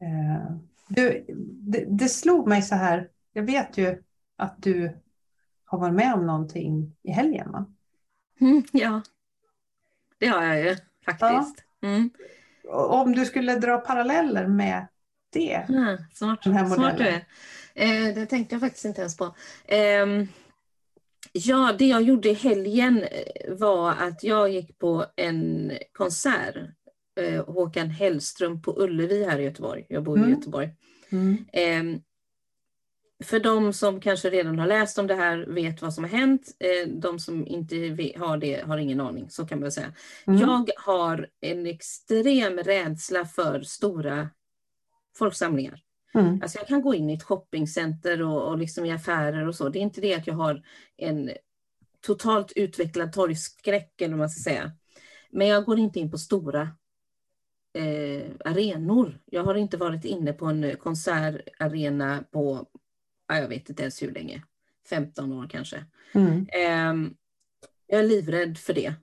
Eh, 0.00 0.56
du, 0.88 1.24
det, 1.50 1.84
det 1.88 2.08
slog 2.08 2.48
mig 2.48 2.62
så 2.62 2.74
här, 2.74 3.08
jag 3.32 3.42
vet 3.42 3.78
ju 3.78 4.02
att 4.36 4.62
du 4.62 4.98
har 5.64 5.78
varit 5.78 5.94
med 5.94 6.14
om 6.14 6.26
någonting 6.26 6.96
i 7.02 7.10
helgen 7.10 7.52
va? 7.52 7.66
mm, 8.40 8.62
ja, 8.72 9.02
det 10.18 10.26
har 10.26 10.42
jag 10.44 10.60
ju 10.64 10.76
faktiskt. 11.04 11.64
Mm. 11.82 12.10
Och 12.68 12.94
Om 13.00 13.12
du 13.12 13.24
skulle 13.24 13.56
dra 13.56 13.78
paralleller 13.78 14.46
med 14.46 14.86
det. 15.30 15.66
Ja, 15.68 15.98
smart, 16.14 16.42
Den 16.44 16.52
här 16.52 16.66
smart 16.66 16.78
du 16.78 16.82
modellen. 16.82 17.14
är. 17.14 17.26
Eh, 17.78 18.14
det 18.14 18.26
tänkte 18.26 18.54
jag 18.54 18.60
faktiskt 18.60 18.84
inte 18.84 19.00
ens 19.00 19.16
på. 19.16 19.34
Ehm, 19.66 20.28
ja, 21.32 21.74
det 21.78 21.86
jag 21.86 22.02
gjorde 22.02 22.28
i 22.28 22.34
helgen 22.34 23.02
eh, 23.02 23.54
var 23.54 23.90
att 23.90 24.22
jag 24.24 24.50
gick 24.50 24.78
på 24.78 25.06
en 25.16 25.72
konsert. 25.92 26.56
Eh, 27.20 27.44
Håkan 27.46 27.90
Hellström 27.90 28.62
på 28.62 28.82
Ullevi 28.82 29.24
här 29.24 29.38
i 29.38 29.44
Göteborg. 29.44 29.86
Jag 29.88 30.02
bor 30.02 30.18
i 30.18 30.20
Mm. 30.20 30.30
Göteborg. 30.32 30.70
Mm. 31.10 31.44
Ehm, 31.52 32.00
för 33.24 33.40
de 33.40 33.72
som 33.72 34.00
kanske 34.00 34.30
redan 34.30 34.58
har 34.58 34.66
läst 34.66 34.98
om 34.98 35.06
det 35.06 35.14
här 35.14 35.38
vet 35.48 35.82
vad 35.82 35.94
som 35.94 36.04
har 36.04 36.10
hänt. 36.10 36.56
Eh, 36.60 36.88
de 36.88 37.18
som 37.18 37.46
inte 37.46 37.76
har 38.16 38.36
det 38.36 38.62
har 38.66 38.78
ingen 38.78 39.00
aning, 39.00 39.30
så 39.30 39.46
kan 39.46 39.60
man 39.60 39.72
säga. 39.72 39.92
Mm. 40.26 40.40
Jag 40.40 40.70
har 40.76 41.28
en 41.40 41.66
extrem 41.66 42.58
rädsla 42.58 43.24
för 43.24 43.62
stora 43.62 44.30
folksamlingar. 45.18 45.80
Mm. 46.20 46.42
Alltså 46.42 46.58
jag 46.58 46.68
kan 46.68 46.82
gå 46.82 46.94
in 46.94 47.10
i 47.10 47.14
ett 47.14 47.22
shoppingcenter 47.22 48.22
och, 48.22 48.48
och 48.48 48.58
liksom 48.58 48.84
i 48.84 48.92
affärer 48.92 49.48
och 49.48 49.54
så. 49.54 49.68
Det 49.68 49.78
är 49.78 49.82
inte 49.82 50.00
det 50.00 50.14
att 50.14 50.26
jag 50.26 50.34
har 50.34 50.62
en 50.96 51.30
totalt 52.00 52.52
utvecklad 52.56 53.12
torgskräck 53.12 54.00
eller 54.00 54.14
vad 54.14 54.18
man 54.18 54.30
ska 54.30 54.50
säga. 54.50 54.72
Men 55.30 55.46
jag 55.46 55.64
går 55.64 55.78
inte 55.78 56.00
in 56.00 56.10
på 56.10 56.18
stora 56.18 56.62
eh, 57.74 58.30
arenor. 58.44 59.20
Jag 59.24 59.44
har 59.44 59.54
inte 59.54 59.76
varit 59.76 60.04
inne 60.04 60.32
på 60.32 60.46
en 60.46 60.76
konsertarena 60.76 62.24
på, 62.30 62.66
ja, 63.28 63.38
jag 63.38 63.48
vet 63.48 63.68
inte 63.68 63.82
ens 63.82 64.02
hur 64.02 64.12
länge, 64.12 64.42
15 64.90 65.32
år 65.32 65.48
kanske. 65.50 65.84
Mm. 66.12 66.46
Ehm, 66.52 67.14
jag 67.86 68.00
är 68.00 68.04
livrädd 68.04 68.58
för 68.58 68.74
det. 68.74 68.94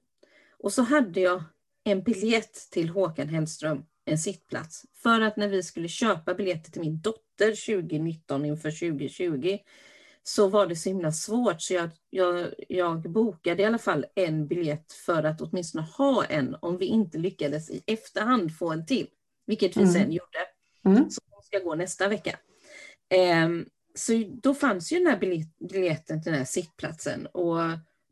Och 0.58 0.74
så 0.74 0.82
hade 0.82 1.20
jag 1.20 1.44
en 1.84 2.04
biljett 2.04 2.54
till 2.72 2.90
Håkan 2.90 3.30
Hellström, 3.30 3.86
en 4.06 4.18
sittplats. 4.18 4.86
För 4.94 5.22
att 5.22 5.38
när 5.38 5.48
vi 5.48 5.64
skulle 5.64 5.88
köpa 5.88 6.34
biljetter 6.34 6.72
till 6.72 6.82
min 6.82 7.02
dotter 7.02 7.76
2019 7.76 8.46
inför 8.46 8.72
2020 8.72 9.58
så 10.24 10.48
var 10.48 10.68
det 10.68 10.76
så 10.76 10.90
himla 10.90 11.12
svårt 11.12 11.62
så 11.62 11.74
jag, 11.74 11.90
jag, 12.10 12.54
jag 12.70 13.02
bokade 13.12 13.62
i 13.64 13.66
alla 13.66 13.78
fall 13.78 14.06
en 14.16 14.48
biljett 14.48 14.94
för 14.94 15.24
att 15.24 15.42
åtminstone 15.42 15.84
ha 15.98 16.26
en 16.26 16.56
om 16.62 16.78
vi 16.78 16.86
inte 16.86 17.18
lyckades 17.18 17.70
i 17.70 17.84
efterhand 17.88 18.58
få 18.58 18.72
en 18.72 18.86
till. 18.86 19.08
Vilket 19.48 19.78
vi 19.78 19.82
Mm. 19.82 19.94
sen 19.94 20.12
gjorde. 20.12 20.40
Mm. 20.86 21.10
Så 21.10 21.22
de 21.30 21.42
ska 21.44 21.60
gå 21.60 21.76
nästa 21.76 22.08
vecka. 22.08 22.40
Ehm, 23.10 23.66
så 23.96 24.14
då 24.44 24.54
fanns 24.54 24.92
ju 24.92 24.98
den 24.98 25.08
här 25.08 25.18
biljett- 25.20 25.58
biljetten 25.70 26.24
till 26.24 26.32
den 26.32 26.40
här 26.40 26.46
sittplatsen 26.46 27.26
och 27.28 27.58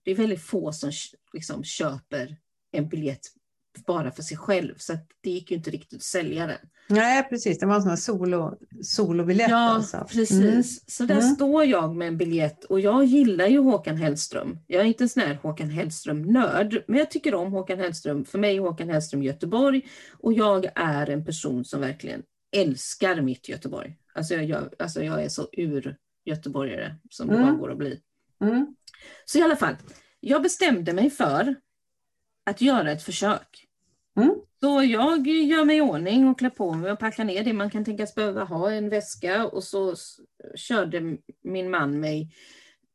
det 0.03 0.11
är 0.11 0.15
väldigt 0.15 0.41
få 0.43 0.71
som 0.73 0.91
liksom 1.33 1.63
köper 1.63 2.37
en 2.71 2.89
biljett 2.89 3.21
bara 3.85 4.11
för 4.11 4.23
sig 4.23 4.37
själv 4.37 4.73
så 4.77 4.97
det 5.21 5.29
gick 5.29 5.51
ju 5.51 5.57
inte 5.57 5.69
riktigt 5.69 5.97
att 5.97 6.03
sälja 6.03 6.47
den. 6.47 6.57
Nej, 6.87 7.23
precis. 7.29 7.59
Det 7.59 7.65
var 7.65 7.75
en 7.75 7.81
sån 7.81 7.89
här 7.89 7.95
solo, 7.97 8.57
solobiljett. 8.83 9.49
Ja, 9.49 9.57
alltså. 9.69 10.07
precis. 10.11 10.31
Mm. 10.41 10.63
Så 10.87 11.03
där 11.05 11.15
Mm. 11.15 11.35
står 11.35 11.65
jag 11.65 11.95
med 11.95 12.07
en 12.07 12.17
biljett 12.17 12.63
och 12.63 12.79
jag 12.79 13.05
gillar 13.05 13.47
ju 13.47 13.57
Håkan 13.57 13.97
Hellström. 13.97 14.57
Jag 14.67 14.81
är 14.81 14.85
inte 14.85 15.03
en 15.03 15.09
sån 15.09 15.23
här 15.23 15.39
Håkan 15.41 15.69
Hellström-nörd, 15.69 16.83
men 16.87 16.99
jag 16.99 17.11
tycker 17.11 17.35
om 17.35 17.51
Håkan 17.51 17.79
Hellström. 17.79 18.25
För 18.25 18.39
mig 18.39 18.55
är 18.57 18.61
Håkan 18.61 18.89
Hellström 18.89 19.23
Göteborg 19.23 19.81
och 20.19 20.33
jag 20.33 20.65
är 20.75 21.09
en 21.09 21.25
person 21.25 21.65
som 21.65 21.81
verkligen 21.81 22.23
älskar 22.55 23.21
mitt 23.21 23.49
Göteborg. 23.49 23.97
Alltså 24.15 24.33
jag, 24.33 24.43
jag, 24.45 24.63
alltså 24.79 25.03
jag 25.03 25.23
är 25.23 25.29
så 25.29 25.47
ur-göteborgare 25.53 26.95
som 27.09 27.27
det 27.27 27.33
Mm. 27.35 27.45
bara 27.47 27.55
går 27.57 27.71
att 27.71 27.77
bli. 27.77 27.99
Mm. 28.41 28.75
Så 29.25 29.37
i 29.39 29.41
alla 29.41 29.55
fall, 29.55 29.75
jag 30.19 30.43
bestämde 30.43 30.93
mig 30.93 31.09
för 31.09 31.55
att 32.43 32.61
göra 32.61 32.91
ett 32.91 33.03
försök. 33.03 33.67
Mm. 34.17 34.35
Så 34.59 34.83
jag 34.83 35.27
gör 35.27 35.65
mig 35.65 35.77
i 35.77 35.81
ordning 35.81 36.27
och 36.27 36.39
klär 36.39 36.49
på 36.49 36.73
mig 36.73 36.91
och 36.91 36.99
packar 36.99 37.23
ner 37.23 37.43
det 37.43 37.53
man 37.53 37.69
kan 37.69 37.85
tänkas 37.85 38.15
behöva 38.15 38.43
ha, 38.43 38.71
en 38.71 38.89
väska 38.89 39.47
och 39.47 39.63
så 39.63 39.95
körde 40.55 41.17
min 41.43 41.71
man 41.71 41.99
mig 41.99 42.29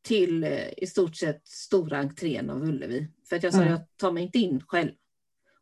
till 0.03 0.45
eh, 0.45 0.69
i 0.77 0.87
stort 0.87 1.17
sett 1.17 1.49
stora 1.49 1.99
entrén 1.99 2.51
av 2.51 2.63
Ullevi. 2.65 3.09
För 3.29 3.37
att 3.37 3.43
jag 3.43 3.53
sa 3.53 3.59
Mm. 3.61 3.71
jag 3.73 3.81
tar 3.97 4.13
mig 4.13 4.23
inte 4.23 4.39
in 4.39 4.63
själv. 4.69 4.93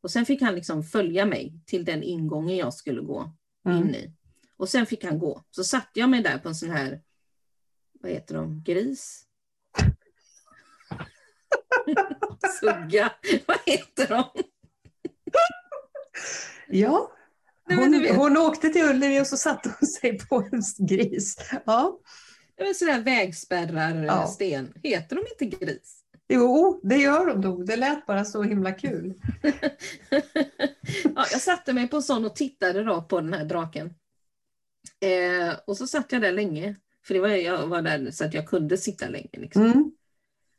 Och 0.01 0.11
sen 0.11 0.27
fick 0.27 0.43
han 0.43 0.55
liksom 0.55 0.83
följa 0.83 1.27
mig 1.27 1.55
till 1.67 1.85
den 1.85 2.03
ingången 2.03 2.57
jag 2.57 2.75
skulle 2.75 3.01
gå 3.01 3.33
Mm. 3.67 3.79
in 3.79 3.95
i. 3.95 4.13
Och 4.57 4.69
sen 4.69 4.87
fick 4.87 5.05
han 5.05 5.19
gå. 5.19 5.45
Så 5.51 5.65
satte 5.65 6.01
jag 6.01 6.09
mig 6.11 6.23
där 6.23 6.39
på 6.39 6.49
en 6.49 6.55
sån 6.55 6.71
här, 6.71 7.01
vad 7.93 8.13
heter 8.13 8.35
de, 8.35 8.63
gris? 8.65 9.23
Sugga, 12.49 13.13
vad 13.47 13.57
heter 13.67 14.09
de? 14.09 14.25
Ja, 16.69 17.13
hon, 17.69 18.07
hon 18.17 18.37
åkte 18.37 18.69
till 18.69 18.85
Ullevi 18.85 19.21
och 19.21 19.27
så 19.27 19.37
satte 19.37 19.75
hon 19.81 19.87
sig 19.89 20.19
på 20.19 20.49
en 20.53 20.63
gris. 20.89 21.37
Ja, 21.67 21.99
Det 22.57 22.65
var 22.65 22.73
sådär 22.73 23.01
vägspärrar, 23.01 24.05
Ja. 24.05 24.27
sten. 24.27 24.73
Heter 24.83 25.17
de 25.17 25.45
inte 25.45 25.57
gris? 25.57 26.03
jo, 26.29 26.81
det 26.83 26.97
gör 26.97 27.27
de 27.27 27.41
nog. 27.41 27.67
Det 27.67 27.77
lät 27.77 28.07
bara 28.07 28.25
så 28.25 28.43
himla 28.43 28.73
kul. 28.73 29.15
ja, 31.15 31.27
jag 31.33 31.41
satte 31.41 31.73
mig 31.73 31.89
på 31.89 31.97
en 31.97 32.03
sån 32.03 32.25
och 32.25 32.37
tittade 32.37 32.85
då 32.85 33.03
på 33.03 33.21
den 33.21 33.33
här 33.35 33.45
draken. 33.45 33.95
Eh, 35.01 35.55
och 35.67 35.77
så 35.77 35.87
satt 35.87 36.13
jag 36.13 36.23
där 36.23 36.33
länge. 36.33 36.77
För 37.07 37.15
det 37.15 37.21
var, 37.21 37.29
jag 37.29 37.67
var 37.67 37.83
där 37.83 38.11
så 38.11 38.25
att 38.25 38.35
jag 38.35 38.49
kunde 38.49 38.77
sitta 38.79 39.09
länge. 39.09 39.29
Liksom. 39.33 39.63
Mm. 39.63 39.93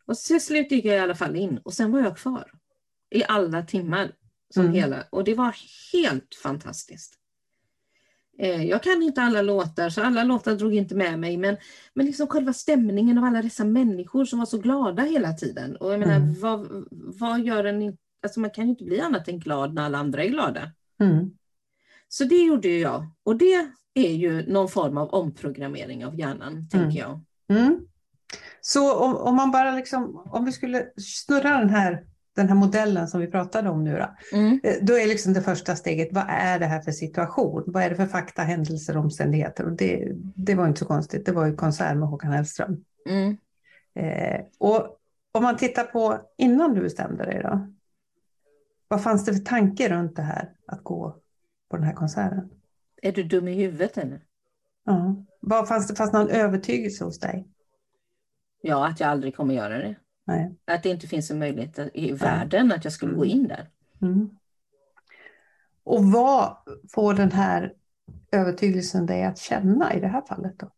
Och 0.07 0.17
till 0.17 0.41
slut 0.41 0.71
gick 0.71 0.85
jag 0.85 0.95
i 0.95 0.99
alla 0.99 1.15
fall 1.15 1.35
in 1.35 1.57
och 1.57 1.73
sen 1.73 1.91
var 1.91 1.99
jag 1.99 2.17
kvar. 2.17 2.51
I 3.09 3.23
alla 3.27 3.61
timmar. 3.63 4.11
Som 4.49 4.63
Mm. 4.63 4.75
hela, 4.75 5.03
och 5.09 5.23
det 5.23 5.33
var 5.33 5.55
helt 5.93 6.35
fantastiskt. 6.43 7.13
Eh, 8.39 8.63
jag 8.65 8.83
kan 8.83 9.01
inte 9.03 9.21
alla 9.21 9.41
låtar, 9.41 9.89
så 9.89 10.01
alla 10.03 10.23
låtar 10.23 10.55
drog 10.55 10.73
inte 10.75 10.95
med 10.95 11.19
mig. 11.19 11.37
Men, 11.37 11.57
men 11.93 12.05
liksom 12.05 12.27
själva 12.27 12.53
stämningen 12.53 13.17
av 13.17 13.23
alla 13.23 13.41
dessa 13.41 13.65
människor 13.65 14.25
som 14.25 14.39
var 14.39 14.45
så 14.45 14.57
glada 14.57 15.03
hela 15.03 15.33
tiden. 15.33 15.75
Och 15.75 15.93
jag 15.93 15.99
menar, 15.99 16.15
Mm. 16.15 16.39
vad, 16.39 16.85
vad 16.91 17.39
gör 17.41 17.63
en... 17.63 17.97
Alltså 18.23 18.39
man 18.39 18.49
kan 18.49 18.63
ju 18.63 18.69
inte 18.69 18.83
bli 18.83 18.99
annat 19.01 19.27
än 19.27 19.39
glad 19.39 19.73
när 19.73 19.83
alla 19.85 19.97
andra 19.97 20.23
är 20.23 20.29
glada. 20.29 20.71
Mm. 20.99 21.31
Så 22.07 22.23
det 22.23 22.43
gjorde 22.43 22.67
ju 22.67 22.79
jag. 22.79 23.05
Och 23.23 23.35
det 23.35 23.67
är 23.93 24.13
ju 24.13 24.51
någon 24.51 24.69
form 24.69 24.97
av 24.97 25.09
omprogrammering 25.09 26.05
av 26.05 26.19
hjärnan, 26.19 26.69
tänker 26.69 26.99
jag. 26.99 27.21
Mm. 27.49 27.79
Så 28.61 29.03
om, 29.03 29.15
om 29.15 29.35
man 29.35 29.51
bara 29.51 29.71
liksom, 29.71 30.23
om 30.31 30.45
vi 30.45 30.51
skulle 30.51 30.85
snurra 30.97 31.59
den 31.59 31.69
här, 31.69 32.05
den 32.35 32.47
här 32.47 32.55
modellen 32.55 33.07
som 33.07 33.21
vi 33.21 33.27
pratade 33.27 33.69
om 33.69 33.83
nu 33.83 33.97
då. 33.97 34.37
Mm. 34.37 34.59
Eh, 34.63 34.75
Då 34.81 34.93
är 34.93 35.07
liksom 35.07 35.33
det 35.33 35.41
första 35.41 35.75
steget, 35.75 36.07
vad 36.11 36.25
är 36.29 36.59
det 36.59 36.65
här 36.65 36.81
för 36.81 36.91
situation? 36.91 37.63
Vad 37.67 37.83
är 37.83 37.89
det 37.89 37.95
för 37.95 38.05
fakta, 38.05 38.41
händelser, 38.41 38.97
omständigheter? 38.97 39.65
Och 39.65 39.71
det, 39.71 40.11
det 40.35 40.55
var 40.55 40.67
inte 40.67 40.79
så 40.79 40.85
konstigt, 40.85 41.25
det 41.25 41.31
var 41.31 41.45
ju 41.45 41.55
konsert 41.55 41.97
med 41.97 42.09
Håkan 42.09 42.31
Hellström. 42.31 42.83
Mm. 43.09 43.37
Eh, 43.95 44.41
och 44.57 44.99
om 45.31 45.43
man 45.43 45.57
tittar 45.57 45.83
på 45.83 46.21
innan 46.37 46.73
du 46.73 46.81
bestämde 46.81 47.25
dig 47.25 47.41
då? 47.43 47.67
Vad 48.87 49.03
fanns 49.03 49.25
det 49.25 49.33
för 49.33 49.43
tanke 49.43 49.89
runt 49.89 50.15
det 50.15 50.21
här 50.21 50.49
att 50.67 50.83
gå 50.83 51.15
på 51.69 51.77
den 51.77 51.85
här 51.85 51.93
konserten? 51.93 52.49
Är 53.01 53.11
du 53.11 53.23
dum 53.23 53.47
i 53.47 53.53
huvudet 53.53 53.97
eller? 53.97 54.21
Ja. 54.85 55.15
Vad 55.41 55.67
fanns 55.67 55.87
det 55.87 55.95
fanns 55.95 56.13
någon 56.13 56.29
övertygelse 56.29 57.03
hos 57.03 57.19
dig? 57.19 57.47
Ja, 58.61 58.87
att 58.87 58.99
jag 58.99 59.09
aldrig 59.09 59.35
kommer 59.35 59.53
göra 59.53 59.77
det. 59.77 59.95
Nej. 60.25 60.55
Att 60.65 60.83
det 60.83 60.89
inte 60.89 61.07
finns 61.07 61.31
en 61.31 61.39
möjlighet 61.39 61.79
i 61.93 62.11
världen 62.11 62.71
att 62.71 62.83
jag 62.83 62.93
skulle 62.93 63.13
gå 63.13 63.25
in 63.25 63.47
där. 63.47 63.67
Mm. 64.01 64.29
Och 65.83 66.03
vad 66.03 66.57
får 66.93 67.13
den 67.13 67.31
här 67.31 67.73
övertygelsen 68.31 69.05
dig 69.05 69.23
att 69.23 69.37
känna 69.37 69.93
i 69.93 69.99
det 69.99 70.07
här 70.07 70.21
fallet 70.21 70.59
då? 70.59 70.71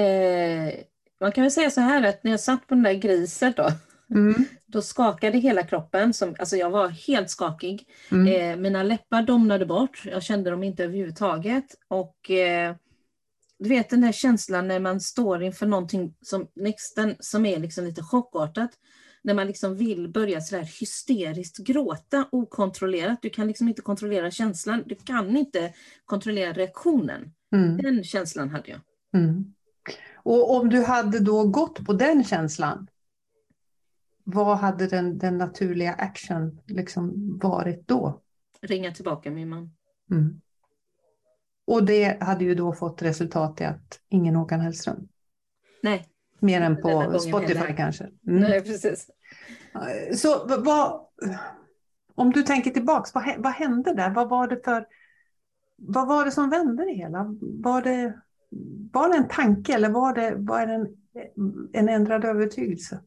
Eh, 0.00 0.74
man 1.20 1.32
kan 1.32 1.44
väl 1.44 1.50
säga 1.50 1.70
så 1.70 1.80
här 1.80 2.08
att 2.08 2.24
när 2.24 2.30
jag 2.30 2.40
satt 2.40 2.66
på 2.66 2.74
den 2.74 2.82
där 2.82 2.94
grisen 2.94 3.52
då, 3.56 3.70
Mm. 4.10 4.44
då 4.66 4.82
skakade 4.82 5.38
hela 5.38 5.62
kroppen. 5.62 6.12
Som, 6.12 6.36
alltså 6.38 6.56
jag 6.56 6.70
var 6.70 6.88
helt 6.88 7.30
skakig. 7.30 7.88
Mm. 8.10 8.26
Eh, 8.26 8.56
mina 8.56 8.82
läppar 8.82 9.22
domnade 9.22 9.66
bort. 9.66 10.02
Jag 10.04 10.22
kände 10.22 10.50
dem 10.50 10.62
inte 10.62 10.84
överhuvudtaget. 10.84 11.64
Och 11.88 12.30
eh, 12.30 12.74
du 13.60 13.68
vet 13.68 13.90
den 13.90 14.00
där 14.00 14.12
känslan 14.12 14.68
när 14.68 14.80
man 14.80 15.00
står 15.00 15.42
inför 15.42 15.66
någonting 15.66 16.14
som 16.20 16.46
nästan 16.54 17.14
som 17.20 17.46
är 17.46 17.58
liksom 17.58 17.84
lite 17.84 18.02
chockartat. 18.02 18.70
när 19.22 19.34
man 19.34 19.46
liksom 19.46 19.76
vill 19.76 20.08
börja 20.08 20.40
sådär 20.40 20.68
hysteriskt 20.80 21.58
gråta 21.58 22.28
okontrollerat. 22.32 23.18
Du 23.22 23.30
kan 23.30 23.46
liksom 23.46 23.68
inte 23.68 23.82
kontrollera 23.82 24.30
känslan, 24.30 24.82
du 24.86 24.94
kan 24.94 25.36
inte 25.36 25.72
kontrollera 26.04 26.52
reaktionen. 26.52 27.32
Mm. 27.52 27.76
Den 27.76 28.04
känslan 28.04 28.50
hade 28.50 28.70
jag. 28.70 28.80
Mm. 29.14 29.54
Och 30.14 30.56
om 30.56 30.68
du 30.68 30.84
hade 30.84 31.18
då 31.18 31.44
gått 31.44 31.86
på 31.86 31.92
den 31.92 32.24
känslan, 32.24 32.86
vad 34.24 34.58
hade 34.58 34.86
den, 34.86 35.18
den 35.18 35.38
naturliga 35.38 35.92
action 35.92 36.60
liksom 36.66 37.38
varit 37.38 37.88
då? 37.88 38.20
Ringa 38.62 38.92
tillbaka 38.92 39.30
min 39.30 39.48
man. 39.48 39.70
Mm. 40.10 40.40
Och 41.70 41.84
det 41.84 42.22
hade 42.22 42.44
ju 42.44 42.54
då 42.54 42.72
fått 42.72 43.02
resultat 43.02 43.60
i 43.60 43.64
att 43.64 44.00
ingen 44.08 44.34
Håkan 44.34 44.60
Hellström. 44.60 45.08
Nej. 45.82 46.08
Mer 46.38 46.60
än 46.60 46.82
på 46.82 47.18
Spotify 47.18 47.54
heller. 47.54 47.76
kanske. 47.76 48.04
Mm. 48.04 48.40
Nej, 48.40 48.60
precis. 48.60 49.10
Så 50.14 50.46
vad, 50.46 51.00
om 52.14 52.32
du 52.32 52.42
tänker 52.42 52.70
tillbaks, 52.70 53.14
vad, 53.14 53.34
vad 53.38 53.52
hände 53.52 53.94
där? 53.94 54.10
Vad 54.10 54.28
var 54.28 54.48
det 54.48 54.64
för, 54.64 54.86
vad 55.76 56.08
var 56.08 56.24
det 56.24 56.30
som 56.30 56.50
vände 56.50 56.84
det 56.84 56.92
hela? 56.92 57.36
Var 57.40 57.82
det, 57.82 58.20
var 58.92 59.08
det 59.08 59.16
en 59.16 59.28
tanke 59.28 59.74
eller 59.74 59.88
var 59.88 60.14
det, 60.14 60.34
var 60.36 60.66
det 60.66 60.72
en, 60.72 60.96
en 61.72 61.88
ändrad 61.88 62.24
övertygelse? 62.24 63.00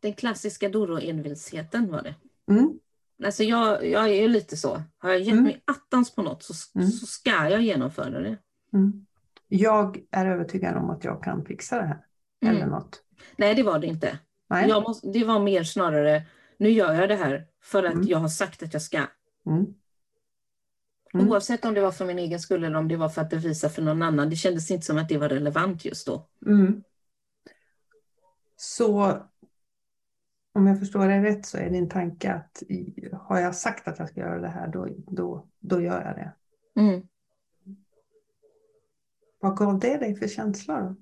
Den 0.00 0.12
klassiska 0.12 0.68
Doro-envisheten 0.68 1.90
var 1.90 2.02
det. 2.02 2.14
Mm. 2.52 2.78
Alltså 3.24 3.44
jag, 3.44 3.86
jag 3.86 4.04
är 4.08 4.22
ju 4.22 4.28
lite 4.28 4.56
så. 4.56 4.82
Har 4.98 5.10
jag 5.10 5.20
gett 5.20 5.32
Mm. 5.32 5.44
mig 5.44 5.62
attans 5.64 6.14
på 6.14 6.22
något 6.22 6.42
så, 6.42 6.54
Mm. 6.78 6.90
så 6.90 7.06
ska 7.06 7.30
jag 7.30 7.62
genomföra 7.62 8.20
det. 8.20 8.38
Mm. 8.72 9.06
Jag 9.48 10.00
är 10.10 10.26
övertygad 10.26 10.76
om 10.76 10.90
att 10.90 11.04
jag 11.04 11.22
kan 11.22 11.44
fixa 11.44 11.76
det 11.76 11.86
här. 11.86 12.04
Mm. 12.42 12.56
Eller 12.56 12.66
något. 12.66 13.02
Nej, 13.36 13.54
det 13.54 13.62
var 13.62 13.78
det 13.78 13.86
inte. 13.86 14.18
Nej? 14.50 14.68
Måste, 14.80 15.08
det 15.08 15.24
var 15.24 15.38
mer 15.38 15.64
snarare, 15.64 16.22
nu 16.56 16.70
gör 16.70 16.94
jag 16.94 17.08
det 17.08 17.16
här 17.16 17.46
för 17.62 17.84
att 17.84 17.92
Mm. 17.92 18.06
jag 18.08 18.18
har 18.18 18.28
sagt 18.28 18.62
att 18.62 18.72
jag 18.72 18.82
ska. 18.82 19.06
Mm. 19.46 19.66
Oavsett 21.14 21.64
om 21.64 21.74
det 21.74 21.80
var 21.80 21.90
för 21.92 22.04
min 22.04 22.18
egen 22.18 22.40
skull 22.40 22.64
eller 22.64 22.76
om 22.76 22.88
det 22.88 22.96
var 22.96 23.08
för 23.08 23.22
att 23.22 23.30
bevisa 23.30 23.68
för 23.68 23.82
någon 23.82 24.02
annan. 24.02 24.30
Det 24.30 24.36
kändes 24.36 24.70
inte 24.70 24.86
som 24.86 24.98
att 24.98 25.08
det 25.08 25.18
var 25.18 25.28
relevant 25.28 25.84
just 25.84 26.06
då. 26.06 26.28
Så 28.56 29.18
om 30.52 30.66
jag 30.66 30.78
förstår 30.78 31.08
det 31.08 31.22
rätt 31.22 31.46
så 31.46 31.58
är 31.58 31.70
din 31.70 31.88
tanke 31.88 32.32
att 32.32 32.62
har 33.12 33.40
jag 33.40 33.54
sagt 33.54 33.88
att 33.88 33.98
jag 33.98 34.08
ska 34.08 34.20
göra 34.20 34.40
det 34.40 34.48
här 34.48 34.68
då, 34.68 34.88
då, 35.06 35.46
då 35.60 35.80
gör 35.80 36.04
jag 36.04 36.16
det. 36.16 36.32
Mm. 36.80 37.02
Vad 39.40 39.56
gav 39.56 39.78
det 39.78 39.96
dig 39.96 40.14
för 40.16 40.28
känsla 40.28 40.80
då? 40.80 40.96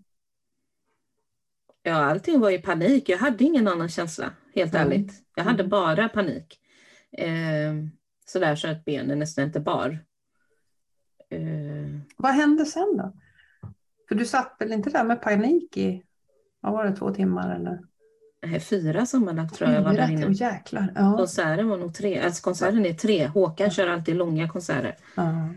Ja, 1.82 1.94
allting 1.94 2.40
var 2.40 2.50
i 2.50 2.58
panik. 2.58 3.08
Jag 3.08 3.18
hade 3.18 3.44
ingen 3.44 3.68
annan 3.68 3.88
känsla, 3.88 4.30
helt 4.54 4.74
Mm. 4.74 4.86
ärligt. 4.86 5.12
Jag 5.34 5.44
hade 5.44 5.62
Mm. 5.62 5.70
bara 5.70 6.08
panik. 6.08 6.60
Eh, 7.12 7.74
sådär 8.26 8.54
så 8.56 8.68
att 8.68 8.84
benen 8.84 9.18
nästan 9.18 9.44
inte 9.44 9.60
bar. 9.60 9.98
Eh, 11.28 12.00
Vad 12.16 12.32
hände 12.32 12.66
sen 12.66 12.96
då? 12.96 13.12
För 14.08 14.14
du 14.14 14.26
satt 14.26 14.56
väl 14.58 14.72
inte 14.72 14.90
där 14.90 15.04
med 15.04 15.22
panik 15.22 15.76
i, 15.76 16.02
vad 16.60 16.72
var 16.72 16.84
det, 16.84 16.96
två 16.96 17.10
timmar 17.14 17.54
eller? 17.56 17.80
Nej, 18.46 18.60
fyra 18.60 19.06
sammanlagt 19.06 19.54
tror 19.54 19.70
jag 19.70 19.82
var 19.82 19.94
där 19.94 20.10
inne. 20.10 20.32
Jäklar. 20.32 20.92
Ja. 20.94 21.16
Konserten 21.16 21.68
var 21.68 21.78
nog 21.78 21.94
tre. 21.94 22.20
Alltså 22.20 22.42
konserten 22.42 22.86
är 22.86 22.94
tre. 22.94 23.26
Håkan 23.26 23.70
kör 23.70 23.86
alltid 23.86 24.16
långa 24.16 24.48
konserter. 24.48 24.96
Ja. 25.14 25.48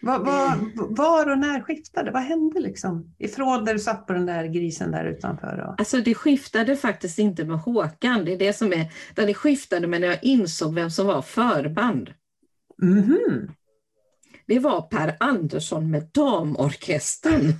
Var, 0.00 0.18
var, 0.18 0.56
var 0.96 1.30
och 1.30 1.38
när 1.38 1.60
skiftade? 1.60 2.10
Vad 2.10 2.22
hände 2.22 2.60
liksom? 2.60 3.14
Ifrån 3.18 3.64
där 3.64 3.72
du 3.72 3.78
satt 3.78 4.06
på 4.06 4.12
den 4.12 4.26
där 4.26 4.44
grisen 4.44 4.90
där 4.90 5.04
utanför? 5.04 5.64
Och... 5.68 5.80
Alltså 5.80 6.00
det 6.00 6.14
skiftade 6.14 6.76
faktiskt 6.76 7.18
inte 7.18 7.44
med 7.44 7.58
Håkan. 7.58 8.24
Det 8.24 8.32
är 8.32 8.38
det 8.38 8.52
som 8.52 8.72
är, 8.72 8.92
där 9.14 9.26
det 9.26 9.34
skiftade 9.34 9.86
med 9.86 10.00
när 10.00 10.08
jag 10.08 10.24
insåg 10.24 10.74
vem 10.74 10.90
som 10.90 11.06
var 11.06 11.22
förband. 11.22 12.10
Mhm. 12.82 13.52
Det 14.46 14.58
var 14.58 14.82
Per 14.82 15.16
Andersson 15.20 15.90
med 15.90 16.10
damorkestern. 16.12 17.52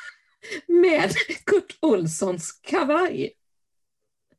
med 0.68 1.10
Kurt 1.46 1.78
Olssons 1.82 2.60
kavaj. 2.62 3.30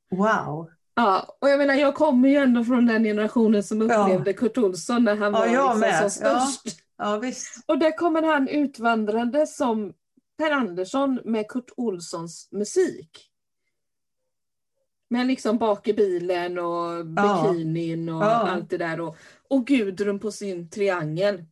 Wow. 0.10 0.70
Ja, 0.96 1.38
och 1.42 1.50
jag 1.50 1.58
menar 1.58 1.74
jag 1.74 1.96
kommer 1.96 2.30
ju 2.30 2.36
ändå 2.36 2.64
från 2.64 2.86
den 2.86 3.04
generationen 3.04 3.64
som 3.64 3.81
Ja. 3.90 4.03
upplevde 4.03 4.34
Kurt 4.34 4.58
Olsson 4.58 5.03
när 5.03 5.16
han 5.16 5.34
Ja, 5.34 5.40
var 5.40 5.48
liksom 5.48 5.79
med. 5.79 6.12
som 6.12 6.22
Ja. 6.25 6.40
störst. 6.40 6.79
Ja, 6.98 7.18
visst. 7.18 7.64
Och 7.66 7.77
där 7.79 7.98
kommer 7.98 8.22
han 8.24 8.48
utvandrande 8.48 9.48
som 9.48 9.94
Per 10.38 10.51
Andersson 10.51 11.20
med 11.25 11.48
Kurt 11.48 11.70
Olssons 11.77 12.48
musik. 12.51 13.29
Med 15.10 15.27
liksom 15.27 15.58
bak 15.58 15.88
i 15.88 15.94
bilen 15.94 16.58
och 16.60 17.05
bikinin 17.05 18.10
och 18.10 18.24
Ja. 18.24 18.29
allt 18.31 18.70
det 18.70 18.77
där. 18.77 19.00
Och, 19.01 19.18
och 19.50 19.68
Gudrun 19.68 20.20
på 20.20 20.31
sin 20.31 20.70
triangel. 20.70 21.46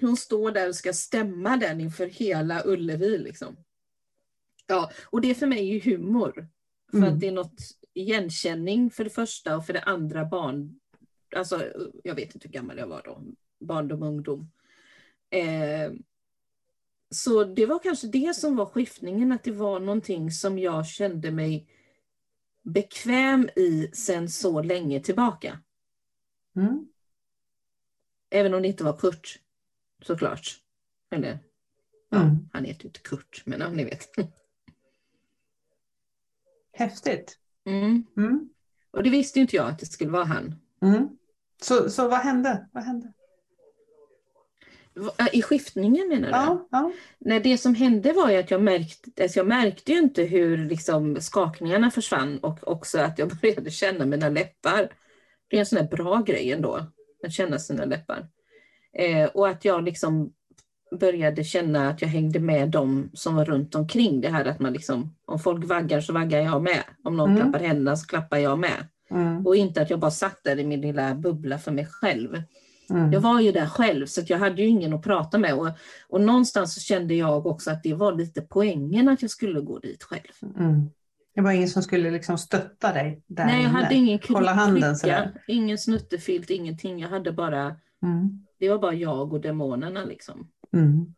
Hon 0.00 0.16
står 0.16 0.50
där 0.50 0.68
och 0.68 0.74
ska 0.74 0.92
stämma 0.92 1.56
den 1.56 1.80
inför 1.80 2.06
hela 2.06 2.62
Ullevi. 2.64 3.18
Liksom. 3.18 3.56
Ja, 4.66 4.90
och 5.10 5.20
det 5.20 5.34
för 5.34 5.46
mig 5.46 5.58
är 5.58 5.74
ju 5.74 5.80
humor. 5.96 6.48
För 6.90 6.96
Mm. 6.98 7.14
att 7.14 7.20
det 7.20 7.26
är 7.28 7.32
något 7.32 7.60
igenkänning 7.98 8.90
för 8.90 9.04
det 9.04 9.10
första 9.10 9.56
och 9.56 9.66
för 9.66 9.72
det 9.72 9.82
andra 9.82 10.24
barn. 10.24 10.80
Alltså, 11.36 11.72
jag 12.04 12.14
vet 12.14 12.34
inte 12.34 12.48
hur 12.48 12.52
gammal 12.52 12.78
jag 12.78 12.86
var 12.86 13.02
då. 13.04 13.22
Barndom, 13.60 14.02
ungdom. 14.02 14.50
Eh, 15.30 15.92
så 17.10 17.44
det 17.44 17.66
var 17.66 17.78
kanske 17.78 18.06
det 18.06 18.36
som 18.36 18.56
var 18.56 18.66
skiftningen, 18.66 19.32
att 19.32 19.44
det 19.44 19.52
var 19.52 19.80
någonting 19.80 20.30
som 20.30 20.58
jag 20.58 20.86
kände 20.86 21.30
mig 21.30 21.66
bekväm 22.62 23.48
i 23.56 23.90
sen 23.92 24.28
så 24.28 24.62
länge 24.62 25.00
tillbaka. 25.00 25.60
Mm. 26.56 26.88
Även 28.30 28.54
om 28.54 28.62
det 28.62 28.68
inte 28.68 28.84
var 28.84 28.98
Kurt, 28.98 29.38
såklart. 30.02 30.60
Eller, 31.10 31.38
ja, 32.08 32.22
Mm. 32.22 32.48
han 32.52 32.64
heter 32.64 32.82
ju 32.82 32.88
inte 32.88 33.00
Kurt, 33.00 33.42
men 33.46 33.60
ja, 33.60 33.68
ni 33.70 33.84
vet. 33.84 34.08
Häftigt. 36.72 37.38
Mm. 37.68 38.04
Mm. 38.16 38.48
Och 38.90 39.02
det 39.02 39.10
visste 39.10 39.40
inte 39.40 39.56
jag 39.56 39.68
att 39.68 39.78
det 39.78 39.86
skulle 39.86 40.10
vara 40.10 40.24
han. 40.24 40.54
Mm. 40.82 41.08
Så, 41.62 41.90
så 41.90 42.08
vad 42.08 42.18
hände? 42.18 42.68
Vad 42.72 42.84
hände? 42.84 43.12
I 45.32 45.42
skiftningen 45.42 46.08
menar 46.08 46.28
du? 46.28 46.34
Ja, 46.34 46.68
ja. 46.70 46.92
Nej, 47.18 47.40
det 47.40 47.58
som 47.58 47.74
hände 47.74 48.12
var 48.12 48.30
ju 48.30 48.36
att 48.36 48.50
jag 48.50 48.62
märkte, 48.62 49.22
alltså 49.22 49.38
jag 49.38 49.46
märkte 49.46 49.92
ju 49.92 49.98
inte 49.98 50.22
hur 50.22 50.68
liksom 50.68 51.20
skakningarna 51.20 51.90
försvann 51.90 52.38
och 52.38 52.68
också 52.68 52.98
att 52.98 53.18
jag 53.18 53.28
började 53.42 53.70
känna 53.70 54.06
mina 54.06 54.28
läppar. 54.28 54.92
Det 55.48 55.56
är 55.56 55.60
en 55.60 55.66
sån 55.66 55.78
här 55.78 55.88
bra 55.88 56.16
grej 56.16 56.52
ändå, 56.52 56.86
att 57.26 57.32
känna 57.32 57.58
sina 57.58 57.84
läppar. 57.84 58.28
Eh, 58.92 59.28
och 59.28 59.48
att 59.48 59.64
jag 59.64 59.84
liksom 59.84 60.32
började 61.00 61.44
känna 61.44 61.88
att 61.88 62.02
jag 62.02 62.08
hängde 62.08 62.40
med 62.40 62.68
dem 62.70 63.10
som 63.14 63.34
var 63.34 63.44
runt 63.44 63.74
omkring. 63.74 64.20
Det 64.20 64.28
här 64.28 64.44
att 64.44 64.60
man 64.60 64.72
liksom, 64.72 65.14
om 65.24 65.38
folk 65.38 65.64
vaggar 65.64 66.00
så 66.00 66.12
vaggar 66.12 66.40
jag 66.40 66.62
med. 66.62 66.82
Om 67.04 67.16
någon 67.16 67.30
Mm. 67.30 67.42
klappar 67.42 67.66
händerna 67.66 67.96
så 67.96 68.06
klappar 68.06 68.36
jag 68.38 68.58
med. 68.58 68.86
Mm. 69.10 69.46
Och 69.46 69.56
inte 69.56 69.82
att 69.82 69.90
jag 69.90 69.98
bara 70.00 70.10
satt 70.10 70.44
där 70.44 70.58
i 70.58 70.64
min 70.66 70.80
lilla 70.80 71.14
bubbla 71.14 71.58
för 71.58 71.72
mig 71.72 71.86
själv. 71.86 72.42
Mm. 72.90 73.12
Jag 73.12 73.20
var 73.20 73.40
ju 73.40 73.52
där 73.52 73.66
själv 73.66 74.06
så 74.06 74.20
jag 74.26 74.38
hade 74.38 74.62
ju 74.62 74.68
ingen 74.68 74.92
att 74.94 75.02
prata 75.02 75.38
med. 75.38 75.54
Och, 75.54 75.68
och 76.08 76.20
någonstans 76.20 76.74
så 76.74 76.80
kände 76.80 77.14
jag 77.14 77.46
också 77.46 77.70
att 77.70 77.82
det 77.82 77.94
var 77.94 78.12
lite 78.12 78.40
poängen 78.42 79.08
att 79.08 79.22
jag 79.22 79.30
skulle 79.30 79.60
gå 79.60 79.78
dit 79.78 80.02
själv. 80.02 80.52
Mm. 80.58 80.90
Det 81.34 81.40
var 81.42 81.52
ingen 81.52 81.68
som 81.68 81.82
skulle 81.82 82.10
liksom 82.10 82.38
stötta 82.38 82.92
dig 82.92 83.22
där 83.26 83.44
Nej, 83.46 83.62
jag 83.62 83.70
hade 83.70 83.94
ingen 83.94 84.18
Hålla 84.28 84.52
handen 84.52 84.96
sådär? 84.96 85.32
ingen 85.46 85.78
snuttefilt, 85.78 86.50
ingenting. 86.50 86.98
Jag 87.00 87.08
hade 87.08 87.32
bara, 87.32 87.76
Mm. 88.02 88.44
det 88.58 88.68
var 88.68 88.78
bara 88.78 88.94
jag 88.94 89.32
och 89.32 89.40
demonerna 89.40 90.04
liksom. 90.04 90.48
Mm. 90.72 91.14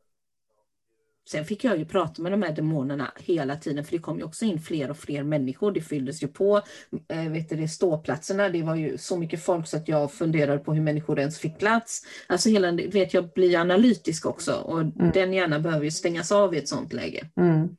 Sen 1.30 1.44
fick 1.44 1.64
jag 1.64 1.78
ju 1.78 1.84
prata 1.84 2.22
med 2.22 2.32
de 2.32 2.42
här 2.42 2.52
demonerna 2.52 3.12
hela 3.18 3.56
tiden 3.56 3.84
för 3.84 3.92
det 3.92 3.98
kom 3.98 4.18
ju 4.18 4.24
också 4.24 4.44
in 4.44 4.60
fler 4.60 4.90
och 4.90 4.96
fler 4.96 5.22
människor. 5.22 5.72
Det 5.72 5.80
fylldes 5.80 6.22
ju 6.22 6.28
på. 6.28 6.62
Eh, 7.08 7.30
vet 7.30 7.48
du, 7.48 7.56
det 7.56 7.68
ståplatserna, 7.68 8.48
det 8.48 8.62
var 8.62 8.74
ju 8.74 8.98
så 8.98 9.18
mycket 9.18 9.44
folk 9.44 9.66
så 9.66 9.76
att 9.76 9.88
jag 9.88 10.12
funderade 10.12 10.58
på 10.58 10.74
hur 10.74 10.82
människor 10.82 11.18
ens 11.18 11.38
fick 11.38 11.58
plats. 11.58 12.06
Alltså 12.26 12.48
hela, 12.48 12.72
vet 12.72 13.14
jag 13.14 13.32
blir 13.32 13.56
analytisk 13.56 14.26
också 14.26 14.54
och 14.54 14.84
den 14.86 15.32
hjärnan 15.32 15.62
behöver 15.62 15.84
ju 15.84 15.90
stängas 15.90 16.32
av 16.32 16.54
i 16.54 16.58
ett 16.58 16.68
sånt 16.68 16.92
läge. 16.92 17.30
Mm. 17.36 17.76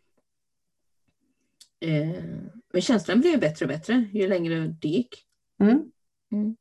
Eh, 1.80 2.24
men 2.74 2.82
känslan 2.82 3.22
blev 3.22 3.34
ju 3.34 3.40
bättre 3.40 3.66
och 3.66 3.70
bättre 3.70 4.06
ju 4.14 4.28
längre 4.28 4.76
det 4.82 4.88
gick. 4.88 5.26
Mm. 5.60 5.92
Mm. 6.32 6.56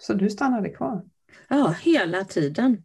Så 0.00 0.14
du 0.14 0.30
stannade 0.30 0.68
kvar? 0.68 1.02
Ja, 1.48 1.74
hela 1.82 2.24
tiden. 2.24 2.82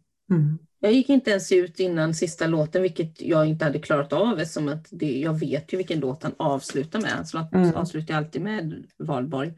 Jag 0.82 0.92
gick 0.92 1.08
inte 1.08 1.30
ens 1.30 1.52
ut 1.52 1.80
innan 1.80 2.14
sista 2.14 2.46
låten, 2.46 2.82
vilket 2.82 3.20
jag 3.20 3.46
inte 3.46 3.64
hade 3.64 3.78
klarat 3.78 4.12
av 4.12 4.40
eftersom 4.40 4.68
att 4.68 4.86
det, 4.90 5.18
jag 5.20 5.38
vet 5.40 5.72
ju 5.72 5.76
vilken 5.76 6.00
låt 6.00 6.22
han 6.22 6.34
avslutar 6.36 7.00
med. 7.00 7.10
Han 7.10 7.26
slut- 7.26 7.52
Mm. 7.52 7.74
avslutar 7.74 8.14
alltid 8.14 8.42
med 8.42 8.84
Valborg. 8.96 9.52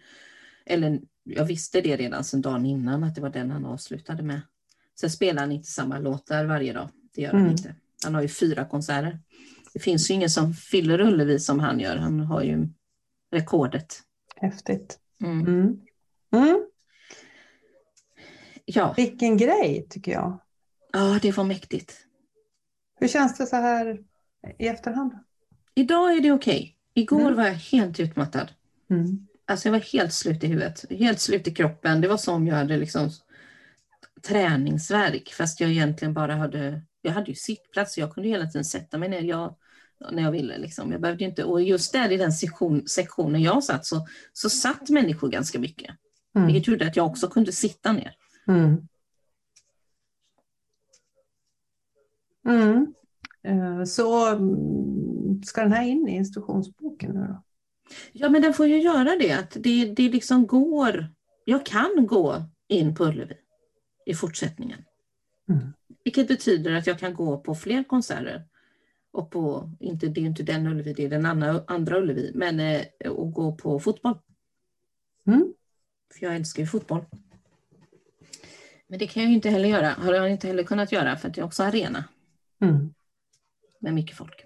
Eller 0.67 1.01
jag 1.25 1.45
visste 1.45 1.81
det 1.81 1.97
redan 1.97 2.25
sedan 2.25 2.41
dagen 2.43 2.67
innan 2.67 3.05
att 3.05 3.15
det 3.15 3.21
var 3.21 3.31
den 3.31 3.51
han 3.51 3.65
avslutade 3.65 4.23
med. 4.23 4.41
Sen 5.01 5.11
spelar 5.11 5.43
han 5.43 5.53
inte 5.53 5.69
samma 5.69 5.99
låtar 5.99 6.45
varje 6.45 6.73
dag. 6.73 6.89
Det 7.15 7.23
gör 7.23 7.31
han 7.33 7.41
Mm. 7.41 7.53
inte. 7.53 7.75
Han 8.05 8.15
har 8.15 8.23
ju 8.23 8.29
fyra 8.29 8.65
konserter. 8.65 9.19
Det 9.73 9.79
finns 9.81 10.11
ju 10.11 10.15
ingen 10.15 10.31
som 10.31 10.55
fyller 10.55 11.01
Ullevi 11.01 11.39
som 11.39 11.61
han 11.61 11.81
gör. 11.81 11.97
Han 11.97 12.21
har 12.21 12.43
ju 12.43 12.69
rekordet. 13.33 14.01
Häftigt. 14.37 14.99
Mm. 15.25 15.41
Mm. 15.41 15.81
Mm. 16.33 16.67
Ja. 18.65 18.95
Vilken 18.97 19.37
grej 19.37 19.87
tycker 19.91 20.13
jag. 20.13 20.39
Ja, 20.93 21.19
det 21.23 21.37
var 21.37 21.45
mäktigt. 21.45 21.95
Hur 23.01 23.09
känns 23.09 23.39
det 23.39 23.47
så 23.47 23.57
här 23.57 23.99
i 24.59 24.67
efterhand? 24.67 25.13
Idag 25.75 26.13
är 26.17 26.21
det 26.21 26.33
okej. 26.33 26.77
Igår 26.95 27.21
Mm. 27.21 27.37
var 27.37 27.45
jag 27.45 27.55
helt 27.55 28.01
utmattad. 28.01 28.53
Mm. 28.91 29.27
Alltså 29.47 29.69
jag 29.69 29.73
var 29.73 29.81
helt 29.81 30.13
slut 30.13 30.45
i 30.45 30.47
huvudet, 30.47 30.85
helt 30.91 31.21
slut 31.21 31.49
i 31.49 31.55
kroppen. 31.55 32.01
Det 32.01 32.09
var 32.09 32.17
som 32.17 32.35
om 32.35 32.47
jag 32.47 32.55
hade 32.57 32.77
liksom 32.77 33.11
träningsverk 34.29 35.33
fast 35.33 35.61
jag 35.61 35.71
egentligen 35.71 36.15
bara 36.15 36.35
hade, 36.37 36.83
jag 37.03 37.13
hade 37.13 37.31
ju 37.31 37.35
sittplats 37.35 37.95
så 37.95 38.01
jag 38.01 38.15
kunde 38.15 38.29
hela 38.29 38.47
tiden 38.47 38.65
sätta 38.65 38.99
mig 38.99 39.09
ner 39.09 39.23
jag, 39.23 39.57
när 40.13 40.23
jag 40.23 40.33
ville. 40.33 40.59
Liksom. 40.59 40.93
Jag 40.93 41.01
behövde 41.01 41.25
inte, 41.25 41.45
och 41.45 41.63
just 41.63 41.93
där 41.93 42.13
i 42.13 42.17
den 42.17 42.33
sektion, 42.33 42.89
sektionen 42.89 43.43
jag 43.43 43.65
satt 43.65 43.87
så, 43.87 44.07
så 44.33 44.51
satt 44.51 44.89
människor 44.91 45.29
ganska 45.29 45.59
mycket. 45.59 45.97
Mm. 46.35 46.47
Vilket 46.47 46.69
gjorde 46.69 46.87
att 46.87 46.97
jag 46.97 47.07
också 47.07 47.29
kunde 47.29 47.53
sitta 47.53 47.93
ner. 47.93 48.15
Mm. 48.49 48.89
Mm. 52.47 52.95
Eh, 53.43 53.85
Så 53.85 54.29
mm, 54.29 55.43
ska 55.43 55.63
den 55.63 55.73
här 55.73 55.89
in 55.89 56.09
i 56.09 56.17
instruktionsboken 56.17 57.11
nu 57.11 57.21
då? 57.21 57.43
Ja 58.13 58.29
men 58.29 58.43
den 58.43 58.55
får 58.55 58.67
ju 58.67 58.83
göra 58.83 59.17
det, 59.17 59.33
att 59.33 59.57
det, 59.61 59.85
det 59.85 60.09
liksom 60.09 60.47
går, 60.47 61.07
jag 61.45 61.67
kan 61.67 62.07
gå 62.07 62.43
in 62.69 62.95
på 62.95 63.05
Ullevi 63.05 63.35
i 64.07 64.15
fortsättningen. 64.15 64.85
Mm. 65.49 65.73
Vilket 66.05 66.29
betyder 66.29 66.75
att 66.75 66.87
jag 66.87 66.99
kan 66.99 67.15
gå 67.15 67.39
på 67.39 67.55
fler 67.55 67.85
konserter. 67.85 68.45
Och 69.13 69.31
på, 69.31 69.71
inte, 69.81 70.07
det 70.07 70.21
är 70.21 70.25
inte 70.25 70.43
den 70.43 70.67
Ullevi, 70.67 70.93
det 70.93 71.05
är 71.05 71.09
den 71.09 71.27
andra, 71.27 71.65
andra 71.67 71.99
Ullevi, 71.99 72.33
men 72.35 72.61
eh, 72.61 73.11
och 73.11 73.33
gå 73.33 73.57
på 73.57 73.81
fotboll. 73.81 74.19
Mm. 75.27 75.55
För 76.15 76.27
jag 76.27 76.37
älskar 76.37 76.63
ju 76.63 76.67
fotboll. 76.67 77.05
Men 78.87 78.99
det 78.99 79.07
kan 79.07 79.23
jag 79.23 79.31
ju 79.31 79.35
inte 79.35 79.51
heller 79.51 79.69
göra, 79.69 79.89
har 79.89 80.15
jag 80.15 80.31
inte 80.31 80.47
heller 80.47 80.63
kunnat 80.63 80.93
göra 80.93 81.17
för 81.17 81.29
att 81.29 81.37
jag 81.37 81.47
också 81.47 81.63
har 81.63 81.69
arena 81.69 82.05
Mm. 82.63 82.95
med 83.79 83.95
mycket 83.95 84.17
folk. 84.17 84.45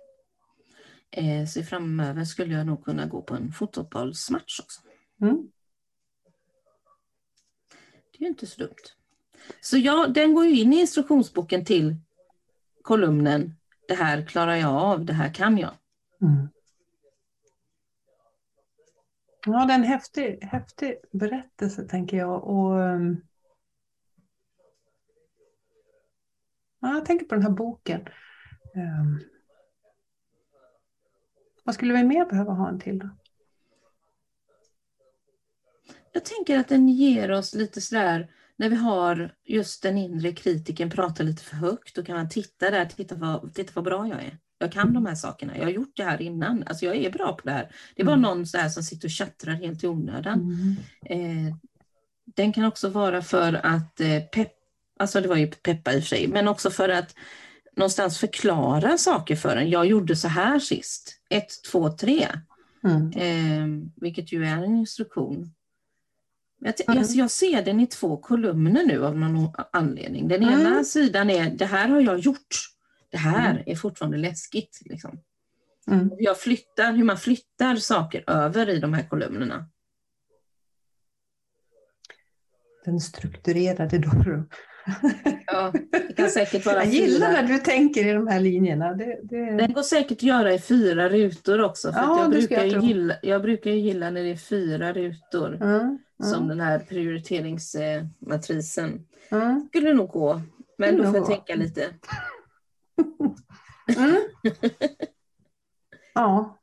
Eh, 1.10 1.46
så 1.46 1.62
framöver 1.62 2.24
skulle 2.24 2.54
jag 2.54 2.66
nog 2.66 2.84
kunna 2.84 3.06
gå 3.06 3.22
på 3.22 3.34
en 3.34 3.52
fotbollsmatch 3.52 4.60
också. 4.60 4.80
Mm. 5.22 5.50
Det 8.12 8.18
är 8.18 8.22
ju 8.22 8.28
inte 8.28 8.46
så 8.46 8.60
dumt. 8.60 8.76
Så 9.60 9.78
ja, 9.78 10.06
den 10.06 10.34
går 10.34 10.46
ju 10.46 10.60
in 10.60 10.72
i 10.72 10.80
instruktionsboken 10.80 11.64
till 11.64 11.96
kolumnen 12.82 13.56
Det 13.88 13.94
här 13.94 14.26
klarar 14.26 14.54
jag 14.54 14.74
av, 14.74 15.04
det 15.04 15.12
här 15.12 15.34
kan 15.34 15.58
jag. 15.58 15.74
Mm. 16.22 16.48
Ja, 19.46 19.66
det 19.66 19.72
är 19.72 19.78
en 19.78 19.84
häftig, 19.84 20.38
häftig 20.42 20.96
berättelse 21.12 21.88
tänker 21.88 22.16
jag. 22.16 22.44
Och, 22.44 22.82
ehm, 22.82 23.20
ja, 26.88 26.94
jag 26.94 27.04
tänker 27.04 27.26
på 27.26 27.34
den 27.34 27.42
här 27.44 27.50
boken. 27.50 28.00
Ehm, 28.74 29.20
vad 31.64 31.74
skulle 31.74 31.94
vi 31.94 32.04
mer 32.04 32.24
behöva 32.26 32.52
ha 32.52 32.68
en 32.68 32.80
till? 32.80 32.98
Då? 32.98 33.08
Jag 36.12 36.24
tänker 36.24 36.58
att 36.58 36.68
den 36.68 36.88
ger 36.88 37.30
oss 37.30 37.54
lite 37.54 37.80
sådär, 37.80 38.30
när 38.56 38.68
vi 38.68 38.76
har 38.76 39.34
just 39.44 39.82
den 39.82 39.98
inre 39.98 40.32
kritiken 40.32 40.90
pratar 40.90 41.24
lite 41.24 41.42
för 41.42 41.56
högt, 41.56 41.96
då 41.96 42.02
kan 42.02 42.16
man 42.16 42.28
titta 42.28 42.70
där, 42.70 42.84
titta 42.84 43.14
vad, 43.14 43.54
titta 43.54 43.72
vad 43.74 43.84
bra 43.84 44.08
jag 44.08 44.18
är. 44.22 44.38
Jag 44.58 44.72
kan 44.72 44.94
de 44.94 45.06
här 45.06 45.14
sakerna, 45.14 45.56
jag 45.56 45.64
har 45.64 45.70
gjort 45.70 45.96
det 45.96 46.04
här 46.04 46.22
innan, 46.22 46.64
alltså 46.66 46.84
jag 46.86 46.96
är 46.96 47.10
bra 47.10 47.32
på 47.32 47.40
det 47.44 47.52
här. 47.52 47.70
Det 47.94 48.02
är 48.02 48.06
bara 48.06 48.16
Mm. 48.16 48.22
någon 48.22 48.46
så 48.46 48.58
här 48.58 48.68
som 48.68 48.82
sitter 48.82 49.06
och 49.06 49.10
tjattrar 49.10 49.54
helt 49.54 49.84
i 49.84 49.86
onödan. 49.86 50.40
Mm. 50.40 51.46
Eh, 51.48 51.54
den 52.24 52.52
kan 52.52 52.64
också 52.64 52.88
vara 52.88 53.22
för 53.22 53.52
att 53.52 54.00
eh, 54.00 54.20
pepp, 54.32 54.52
alltså 54.96 55.20
det 55.20 55.28
var 55.28 55.36
ju 55.36 55.46
peppa 55.46 55.92
i 55.92 55.98
och 55.98 56.02
för 56.02 56.08
sig, 56.08 56.28
men 56.28 56.48
också 56.48 56.70
för 56.70 56.88
att 56.88 57.14
någonstans 57.76 58.18
förklara 58.18 58.98
saker 58.98 59.36
för 59.36 59.56
en. 59.56 59.70
Jag 59.70 59.86
gjorde 59.86 60.16
så 60.16 60.28
här 60.28 60.58
sist, 60.58 61.20
ett, 61.30 61.48
två, 61.70 61.90
tre. 61.90 62.28
Mm. 62.84 63.10
Eh, 63.12 63.90
vilket 63.96 64.32
ju 64.32 64.44
är 64.46 64.56
en 64.62 64.76
instruktion. 64.76 65.52
Jag, 66.58 66.74
Mm. 66.88 66.98
alltså 66.98 67.14
jag 67.14 67.30
ser 67.30 67.62
den 67.62 67.80
i 67.80 67.86
två 67.86 68.16
kolumner 68.16 68.84
nu 68.84 69.04
av 69.06 69.18
någon 69.18 69.48
anledning. 69.72 70.28
Den 70.28 70.42
Mm. 70.42 70.60
ena 70.60 70.84
sidan 70.84 71.30
är 71.30 71.50
det 71.50 71.66
här 71.66 71.88
har 71.88 72.00
jag 72.00 72.18
gjort. 72.18 72.54
Det 73.10 73.18
här 73.18 73.50
Mm. 73.50 73.62
är 73.66 73.76
fortfarande 73.76 74.16
läskigt. 74.16 74.80
Liksom. 74.84 75.20
Mm. 75.86 76.10
Jag 76.18 76.40
flyttar, 76.40 76.92
hur 76.92 77.04
man 77.04 77.18
flyttar 77.18 77.76
saker 77.76 78.24
över 78.30 78.68
i 78.68 78.78
de 78.80 78.94
här 78.94 79.08
kolumnerna. 79.08 79.68
Den 82.84 83.00
strukturerade 83.00 83.98
Doro. 83.98 84.44
Ja, 85.46 85.72
det 85.90 86.16
kan 86.16 86.30
säkert 86.30 86.66
vara 86.66 86.76
Jag 86.76 86.86
gillar 86.86 87.28
fyra. 87.30 87.42
när 87.42 87.48
du 87.48 87.58
tänker 87.58 88.06
i 88.08 88.12
de 88.12 88.26
här 88.26 88.40
linjerna. 88.40 88.92
Det, 88.94 89.20
det... 89.22 89.50
Den 89.56 89.72
går 89.72 89.82
säkert 89.82 90.18
att 90.18 90.22
göra 90.22 90.52
i 90.52 90.58
fyra 90.58 91.08
rutor 91.08 91.60
också. 91.60 91.92
För 91.92 92.00
Ja, 92.00 92.20
jag, 92.20 92.30
brukar 92.30 92.64
jag 92.64 92.84
gilla, 92.84 93.14
jag 93.22 93.42
brukar 93.42 93.70
gilla 93.70 94.10
när 94.10 94.22
det 94.22 94.30
är 94.30 94.36
fyra 94.36 94.92
rutor. 94.92 95.54
Mm. 95.62 95.98
Som 96.22 96.34
Mm. 96.34 96.48
den 96.48 96.60
här 96.60 96.78
prioriteringsmatrisen. 96.78 99.06
Mm. 99.30 99.66
Skulle 99.68 99.94
nog 99.94 100.08
gå. 100.08 100.40
Men 100.78 100.88
Skulle 100.88 101.02
då 101.04 101.10
får 101.10 101.16
jag 101.16 101.26
gå. 101.26 101.34
tänka 101.34 101.54
lite. 101.54 101.86
Mm. 103.96 104.16
ja. 106.14 106.58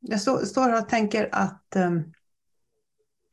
Jag 0.00 0.20
stå, 0.20 0.38
står 0.38 0.62
här 0.62 0.82
och 0.82 0.88
tänker 0.88 1.28
att 1.32 1.76
ehm, 1.76 2.02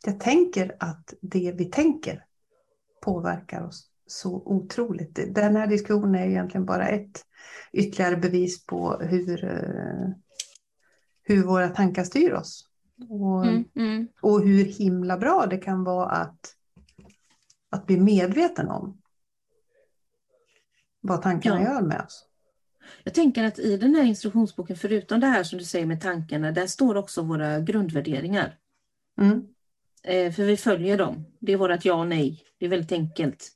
jag 0.06 0.20
tänker 0.20 0.76
att 0.80 1.14
det 1.22 1.52
vi 1.58 1.66
tänker 1.66 2.26
påverkar 3.02 3.62
oss 3.66 3.90
så 4.08 4.34
otroligt. 4.46 5.16
Den 5.36 5.56
här 5.56 5.68
diskussionen 5.68 6.16
är 6.16 6.28
egentligen 6.28 6.66
bara 6.66 6.88
ett 6.88 7.26
ytterligare 7.74 8.18
bevis 8.18 8.66
på 8.66 8.98
hur, 9.02 9.44
eh, 9.44 10.10
hur 11.24 11.44
våra 11.44 11.70
tankar 11.70 12.04
styr 12.04 12.32
oss. 12.34 12.66
Och, 13.10 13.46
Mm, 13.46 13.64
mm. 13.76 14.08
och 14.22 14.42
hur 14.42 14.66
himla 14.66 15.18
bra 15.18 15.46
det 15.50 15.58
kan 15.58 15.84
vara 15.84 16.10
att, 16.10 16.56
att 17.70 17.86
bli 17.86 18.00
medveten 18.00 18.68
om 18.68 19.02
vad 21.02 21.22
tankarna 21.22 21.62
Ja. 21.62 21.74
gör 21.74 21.82
med 21.82 22.02
oss. 22.06 22.26
Jag 23.04 23.14
tänker 23.14 23.44
att 23.44 23.60
i 23.60 23.78
den 23.78 23.96
här 23.96 24.04
instruktionsboken, 24.04 24.76
förutom 24.76 25.20
det 25.20 25.28
här 25.28 25.44
som 25.44 25.60
du 25.60 25.66
säger 25.66 25.86
med 25.86 26.02
tankarna, 26.02 26.52
där 26.52 26.68
står 26.68 26.96
också 26.96 27.22
våra 27.22 27.60
grundvärderingar. 27.60 28.58
Mm. 29.22 29.48
Eh, 30.04 30.32
för 30.32 30.44
vi 30.44 30.58
följer 30.58 30.98
dem. 30.98 31.26
Det 31.40 31.54
är 31.54 31.58
vårt 31.58 31.86
ja 31.86 31.94
och 31.94 32.08
nej. 32.08 32.44
Det 32.58 32.66
är 32.66 32.70
väldigt 32.70 32.92
enkelt. 32.92 33.52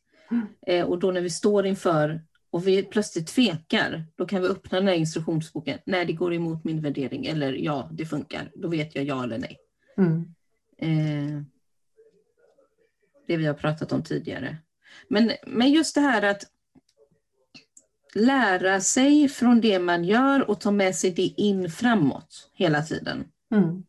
Mm. 0.68 0.88
Och 0.88 1.00
då 1.00 1.12
när 1.12 1.22
vi 1.22 1.30
står 1.30 1.66
inför 1.66 2.22
och 2.52 2.68
vi 2.68 2.84
plötsligt 2.84 3.28
tvekar, 3.28 4.06
då 4.16 4.26
kan 4.26 4.42
vi 4.42 4.48
öppna 4.48 4.80
den 4.80 4.88
här 4.88 4.96
instruktionsboken. 4.96 5.80
När 5.86 6.06
det 6.06 6.14
går 6.14 6.34
emot 6.34 6.64
min 6.64 6.82
värdering 6.82 7.26
eller 7.26 7.54
ja, 7.54 7.90
det 7.92 8.06
funkar. 8.06 8.52
Då 8.56 8.68
vet 8.68 8.96
jag 8.96 9.06
ja 9.06 9.24
eller 9.24 9.38
nej. 9.38 9.58
Mm. 9.98 10.34
Eh, 10.78 11.44
det 13.28 13.38
vi 13.38 13.46
har 13.46 13.54
pratat 13.54 13.92
om 13.92 14.04
tidigare. 14.04 14.58
Men, 15.08 15.32
men 15.48 15.72
just 15.72 15.96
det 15.96 16.02
här 16.02 16.22
att 16.22 16.44
lära 18.16 18.82
sig 18.82 19.30
från 19.30 19.62
det 19.62 19.80
man 19.80 20.04
gör 20.04 20.50
och 20.50 20.62
ta 20.62 20.72
med 20.72 20.96
sig 20.96 21.12
det 21.12 21.34
in 21.38 21.72
framåt 21.72 22.50
hela 22.54 22.82
tiden. 22.82 23.28
Mm. 23.52 23.84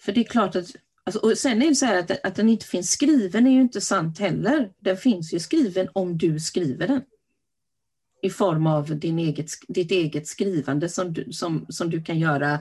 För 0.00 0.12
det 0.12 0.20
är 0.20 0.24
klart 0.24 0.56
att, 0.56 0.76
alltså, 1.06 1.20
och 1.20 1.38
sen 1.38 1.62
är 1.62 1.68
det 1.68 1.74
så 1.74 1.86
här 1.86 1.98
att, 1.98 2.26
att 2.26 2.34
den 2.34 2.48
inte 2.48 2.66
finns 2.66 2.90
skriven 2.90 3.46
är 3.46 3.50
ju 3.50 3.60
inte 3.60 3.80
sant 3.80 4.18
heller. 4.18 4.70
Den 4.80 4.96
finns 4.96 5.34
ju 5.34 5.38
skriven 5.40 5.88
om 5.92 6.18
du 6.18 6.40
skriver 6.40 6.88
den. 6.88 7.02
I 8.22 8.30
form 8.30 8.66
av 8.66 8.98
din 8.98 9.18
eget, 9.18 9.46
ditt 9.68 9.90
eget 9.90 10.26
skrivande 10.26 10.88
som 10.88 11.12
du, 11.12 11.32
som, 11.32 11.66
som 11.68 11.90
du 11.90 12.02
kan 12.02 12.18
göra 12.18 12.52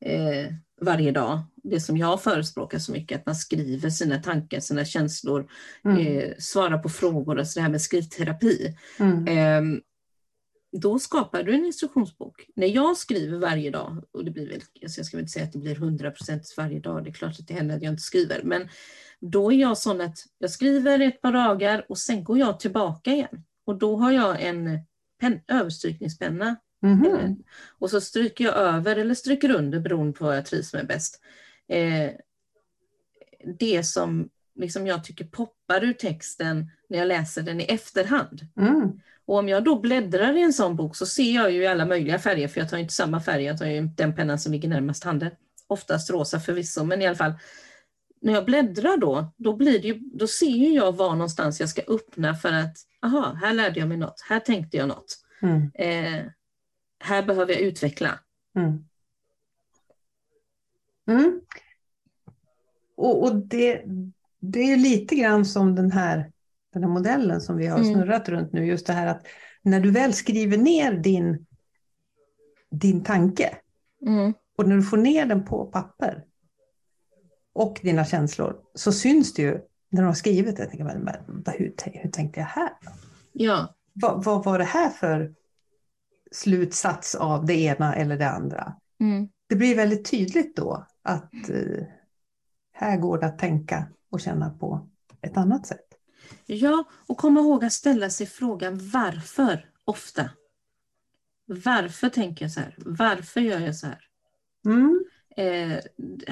eh, 0.00 0.52
varje 0.80 1.12
dag. 1.12 1.40
Det 1.62 1.80
som 1.80 1.96
jag 1.96 2.22
förespråkar 2.22 2.78
så 2.78 2.92
mycket, 2.92 3.18
att 3.20 3.26
man 3.26 3.34
skriver 3.34 3.90
sina 3.90 4.18
tankar, 4.22 4.60
sina 4.60 4.84
känslor, 4.84 5.50
Mm. 5.84 6.06
eh, 6.06 6.30
svarar 6.38 6.78
på 6.78 6.88
frågor, 6.88 7.38
alltså 7.38 7.58
det 7.58 7.62
här 7.62 7.70
med 7.70 7.82
skrivterapi. 7.82 8.76
Mm. 8.98 9.28
Ehm, 9.28 9.80
då 10.80 10.98
skapar 10.98 11.42
du 11.42 11.54
en 11.54 11.64
instruktionsbok. 11.64 12.46
När 12.56 12.66
jag 12.66 12.96
skriver 12.96 13.38
varje 13.38 13.70
dag, 13.70 14.04
och 14.12 14.24
det 14.24 14.30
blir 14.30 14.48
väl, 14.48 14.60
alltså 14.82 14.98
jag 14.98 15.06
ska 15.06 15.18
inte 15.18 15.32
säga 15.32 15.44
att 15.44 15.52
det 15.52 15.58
blir 15.58 15.74
100% 15.74 16.40
varje 16.56 16.80
dag, 16.80 17.04
det 17.04 17.10
är 17.10 17.14
klart 17.14 17.40
att 17.40 17.46
det 17.48 17.54
händer 17.54 17.76
att 17.76 17.82
jag 17.82 17.92
inte 17.92 18.02
skriver, 18.02 18.42
men 18.42 18.68
då 19.20 19.52
är 19.52 19.56
jag 19.56 19.78
sån 19.78 20.00
att 20.00 20.18
jag 20.38 20.50
skriver 20.50 21.00
ett 21.00 21.20
par 21.22 21.32
dagar 21.32 21.86
och 21.88 21.98
sen 21.98 22.24
går 22.24 22.38
jag 22.38 22.60
tillbaka 22.60 23.12
igen. 23.12 23.44
Och 23.66 23.78
då 23.78 23.96
har 23.96 24.12
jag 24.12 24.42
en 24.42 24.78
pen, 25.20 25.40
överstrykningspenna 25.48 26.56
Mhm. 26.82 27.04
eller- 27.04 27.36
och 27.78 27.90
så 27.90 28.00
stryker 28.00 28.44
jag 28.44 28.54
över 28.56 28.96
eller 28.96 29.14
stryker 29.14 29.50
under 29.50 29.80
beroende 29.80 30.12
på 30.18 30.24
vad 30.24 30.36
jag 30.36 30.46
trivs 30.46 30.72
med 30.72 30.86
bäst. 30.86 31.20
Eh, 31.68 32.10
det 33.58 33.86
som 33.86 34.28
liksom 34.58 34.86
jag 34.86 35.04
tycker 35.04 35.24
poppar 35.24 35.84
ur 35.84 35.92
texten 35.92 36.70
när 36.88 36.98
jag 36.98 37.08
läser 37.08 37.42
den 37.42 37.60
i 37.60 37.64
efterhand. 37.64 38.40
Mm. 38.56 39.00
Och 39.26 39.38
om 39.38 39.48
jag 39.48 39.64
då 39.64 39.80
bläddrar 39.80 40.36
i 40.36 40.42
en 40.42 40.52
sån 40.52 40.76
bok 40.76 40.96
så 40.96 41.06
ser 41.06 41.34
jag 41.34 41.50
ju 41.50 41.66
alla 41.66 41.86
möjliga 41.86 42.18
färger, 42.18 42.48
för 42.48 42.60
jag 42.60 42.70
tar 42.70 42.76
ju 42.76 42.82
inte 42.82 42.94
samma 42.94 43.20
färg, 43.20 43.44
jag 43.44 43.58
tar 43.58 43.66
ju 43.66 43.80
den 43.80 44.14
pennan 44.14 44.38
som 44.38 44.52
ligger 44.52 44.68
närmast 44.68 45.04
handen. 45.04 45.30
oftast 45.66 46.10
rosa 46.10 46.40
förvisso, 46.40 46.84
men 46.84 47.02
i 47.02 47.06
alla 47.06 47.16
fall 47.16 47.32
när 48.20 48.32
jag 48.32 48.44
bläddrar 48.44 48.96
då, 48.96 49.32
då, 49.36 49.56
blir 49.56 49.78
det 49.82 49.88
ju, 49.88 49.98
då 49.98 50.26
ser 50.26 50.46
ju 50.46 50.74
jag 50.74 50.96
var 50.96 51.10
någonstans 51.10 51.60
jag 51.60 51.68
ska 51.68 51.82
öppna 51.88 52.34
för 52.34 52.52
att, 52.52 52.76
aha, 53.02 53.38
här 53.42 53.54
lärde 53.54 53.80
jag 53.80 53.88
mig 53.88 53.98
något, 53.98 54.20
här 54.28 54.40
tänkte 54.40 54.76
jag 54.76 54.88
något. 54.88 55.18
Mm. 55.42 55.70
Eh, 55.74 56.30
här 57.00 57.22
behöver 57.22 57.52
jag 57.52 57.62
utveckla. 57.62 58.18
Mm. 58.56 58.84
Mm. 61.08 61.40
Och, 62.96 63.22
och 63.22 63.36
det, 63.36 63.82
det 64.40 64.60
är 64.72 64.76
lite 64.76 65.14
grann 65.16 65.44
som 65.44 65.74
den 65.74 65.92
här, 65.92 66.32
den 66.72 66.82
här 66.82 66.90
modellen 66.90 67.40
som 67.40 67.56
vi 67.56 67.66
har 67.66 67.78
Mm. 67.78 67.92
snurrat 67.94 68.28
runt 68.28 68.52
nu, 68.52 68.66
just 68.66 68.86
det 68.86 68.92
här 68.92 69.06
att 69.06 69.26
när 69.62 69.80
du 69.80 69.90
väl 69.90 70.12
skriver 70.12 70.58
ner 70.58 70.92
din, 70.92 71.46
din 72.70 73.04
tanke 73.04 73.56
Mm. 74.06 74.34
och 74.58 74.68
när 74.68 74.76
du 74.76 74.82
får 74.82 74.96
ner 74.96 75.26
den 75.26 75.44
på 75.44 75.64
papper 75.66 76.24
och 77.52 77.78
dina 77.82 78.04
känslor 78.04 78.56
så 78.74 78.92
syns 78.92 79.34
det 79.34 79.42
ju 79.42 79.60
när 79.90 80.02
du 80.02 80.06
har 80.06 80.14
skrivit 80.14 80.56
det. 80.56 80.62
Jag 80.62 80.70
tänker, 80.70 81.58
hur, 81.58 81.74
hur 82.02 82.10
tänkte 82.10 82.40
jag 82.40 82.46
här? 82.46 82.70
Ja, 83.32 83.74
Vad, 83.92 84.24
vad 84.24 84.44
var 84.44 84.58
det 84.58 84.64
här 84.64 84.88
för 84.90 85.34
slutsats 86.32 87.14
av 87.14 87.46
det 87.46 87.54
ena 87.54 87.94
eller 87.94 88.16
det 88.18 88.28
andra? 88.30 88.76
mm. 89.00 89.28
Det 89.46 89.56
blir 89.56 89.76
väldigt 89.76 90.10
tydligt 90.10 90.56
då 90.56 90.86
att 91.02 91.32
eh, 91.50 91.84
här 92.72 92.96
går 92.96 93.18
det 93.18 93.26
att 93.26 93.38
tänka 93.38 93.86
och 94.10 94.20
känna 94.20 94.50
på 94.50 94.88
ett 95.22 95.36
annat 95.36 95.66
sätt. 95.66 95.86
ja, 96.46 96.84
och 97.06 97.18
komma 97.18 97.40
ihåg 97.40 97.64
att 97.64 97.72
ställa 97.72 98.10
sig 98.10 98.26
frågan 98.26 98.90
varför 98.92 99.70
ofta. 99.84 100.30
Varför 101.46 102.08
tänker 102.08 102.44
jag 102.44 102.52
så 102.52 102.60
här? 102.60 102.74
Varför 102.78 103.40
gör 103.40 103.58
jag 103.60 103.76
så 103.76 103.86
här? 103.86 104.04
Mm. 104.66 105.04
Eh, 105.36 105.78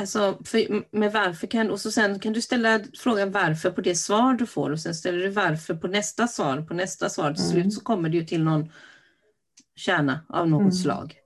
alltså, 0.00 0.38
för, 0.44 0.84
med 0.96 1.12
varför 1.12 1.46
kan, 1.46 1.70
och 1.70 1.80
så 1.80 1.90
sen 1.90 2.18
kan 2.18 2.32
du 2.32 2.40
ställa 2.42 2.80
frågan 2.98 3.30
varför 3.32 3.70
på 3.70 3.80
det 3.80 3.94
svar 3.94 4.34
du 4.34 4.46
får 4.46 4.70
och 4.70 4.80
sen 4.80 4.94
ställer 4.94 5.18
du 5.18 5.28
varför 5.28 5.74
på 5.74 5.88
nästa 5.88 6.28
svar, 6.28 6.62
på 6.62 6.74
nästa 6.74 7.08
svar. 7.08 7.34
Till 7.34 7.44
Mm. 7.44 7.52
slut 7.52 7.74
så 7.74 7.80
kommer 7.80 8.08
du 8.08 8.18
ju 8.18 8.24
till 8.24 8.44
någon 8.44 8.72
kärna 9.76 10.26
av 10.28 10.48
något 10.48 10.60
Mm. 10.60 10.72
slag. 10.72 11.16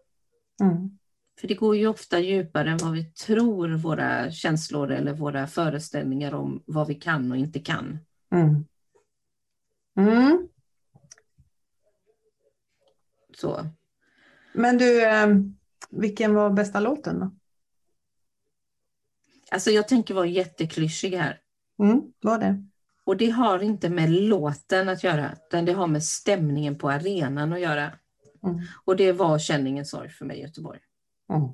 Mm. 0.62 0.98
För 1.40 1.48
det 1.48 1.54
går 1.54 1.76
ju 1.76 1.86
ofta 1.86 2.20
djupare 2.20 2.70
än 2.70 2.78
vad 2.78 2.92
vi 2.92 3.04
tror 3.04 3.68
våra 3.68 4.30
känslor 4.30 4.90
eller 4.90 5.12
våra 5.12 5.46
föreställningar 5.46 6.34
om 6.34 6.62
vad 6.66 6.86
vi 6.86 6.94
kan 6.94 7.30
och 7.30 7.36
inte 7.36 7.60
kan. 7.60 7.98
Mm. 8.32 8.64
Mm. 9.98 10.48
Så. 13.36 13.66
Men 14.52 14.78
du, 14.78 15.04
eh, 15.06 15.28
vilken 15.90 16.34
var 16.34 16.50
bästa 16.50 16.80
låten 16.80 17.20
då? 17.20 17.30
Alltså 19.50 19.70
jag 19.70 19.88
tänker 19.88 20.14
vara 20.14 20.26
jätteklyschig 20.26 21.16
här. 21.16 21.40
Mm, 21.78 22.02
var 22.20 22.38
det? 22.38 22.64
Och 23.04 23.16
det 23.16 23.30
har 23.30 23.62
inte 23.62 23.88
med 23.90 24.10
låten 24.10 24.88
att 24.88 25.04
göra, 25.04 25.36
utan 25.46 25.64
det 25.64 25.72
har 25.72 25.86
med 25.86 26.04
stämningen 26.04 26.78
på 26.78 26.90
arenan 26.90 27.52
att 27.52 27.60
göra. 27.60 27.92
Mm. 28.42 28.60
Och 28.84 28.96
det 28.96 29.12
var 29.12 29.38
Känningens 29.38 29.90
sorg 29.90 30.08
för 30.08 30.24
mig 30.24 30.38
i 30.38 30.42
Göteborg. 30.42 30.80
Mm. 31.30 31.48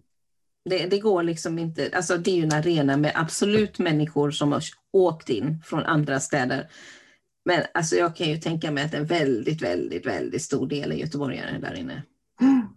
Det, 0.65 0.87
det 0.87 0.99
går 0.99 1.23
liksom 1.23 1.59
inte, 1.59 1.91
alltså 1.95 2.17
det 2.17 2.31
är 2.31 2.37
ju 2.37 2.43
en 2.43 2.53
arena 2.53 2.97
med 2.97 3.12
absolut 3.15 3.79
människor 3.79 4.31
som 4.31 4.53
har 4.53 4.62
åkt 4.93 5.29
in 5.29 5.62
från 5.67 5.85
andra 5.85 6.21
städer. 6.21 6.71
Men 7.45 7.62
alltså 7.75 7.97
jag 7.97 8.17
kan 8.17 8.29
ju 8.29 8.37
tänka 8.37 8.71
mig 8.71 8.85
att 8.85 8.95
en 8.95 9.07
väldigt, 9.07 9.62
väldigt, 9.62 10.07
väldigt 10.07 10.43
stor 10.43 10.67
del 10.67 10.93
är 10.93 10.97
göteborgare 10.97 11.59
där 11.59 11.75
inne. 11.75 12.03
Mm. 12.41 12.69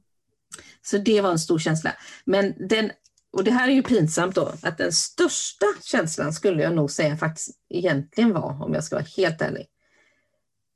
Så 0.82 0.98
det 0.98 1.22
var 1.22 1.32
en 1.32 1.40
stor 1.40 1.60
känsla. 1.60 1.94
Men 2.26 2.68
den, 2.70 2.92
och 3.32 3.44
det 3.44 3.52
här 3.52 3.68
är 3.68 3.74
ju 3.74 3.84
pinsamt 3.84 4.36
då, 4.36 4.54
att 4.62 4.78
den 4.78 4.92
största 4.92 5.66
känslan 5.84 6.34
skulle 6.34 6.64
jag 6.64 6.76
nog 6.76 6.92
säga 6.92 7.18
faktiskt 7.18 7.50
egentligen 7.70 8.34
var, 8.34 8.64
om 8.64 8.74
jag 8.74 8.84
ska 8.84 8.96
vara 8.96 9.06
helt 9.18 9.42
ärlig, 9.42 9.68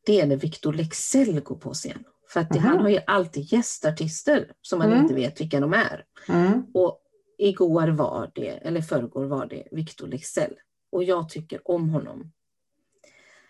det 0.06 0.22
är 0.22 0.28
när 0.28 0.38
Victor 0.38 0.74
Lexell 0.74 1.40
går 1.40 1.56
på 1.56 1.74
scen. 1.74 2.04
För 2.30 2.40
att 2.40 2.50
Mhm. 2.56 2.64
han 2.64 2.80
har 2.80 2.90
ju 2.90 3.00
alltid 3.08 3.54
gästartister 3.54 4.52
som 4.62 4.80
man 4.80 4.88
Mm. 4.88 5.02
inte 5.02 5.14
vet 5.14 5.42
vilka 5.42 5.60
de 5.60 5.74
är. 5.74 6.06
Mm. 6.30 6.64
Och 6.74 7.00
igår 7.38 7.88
var 7.88 8.32
det, 8.36 8.50
eller 8.50 8.82
förrgår 8.82 9.26
var 9.26 9.46
det 9.46 9.64
Victor 9.72 10.08
Lexell. 10.08 10.54
Och 10.92 11.04
jag 11.04 11.30
tycker 11.30 11.72
om 11.72 11.90
honom. 11.90 12.32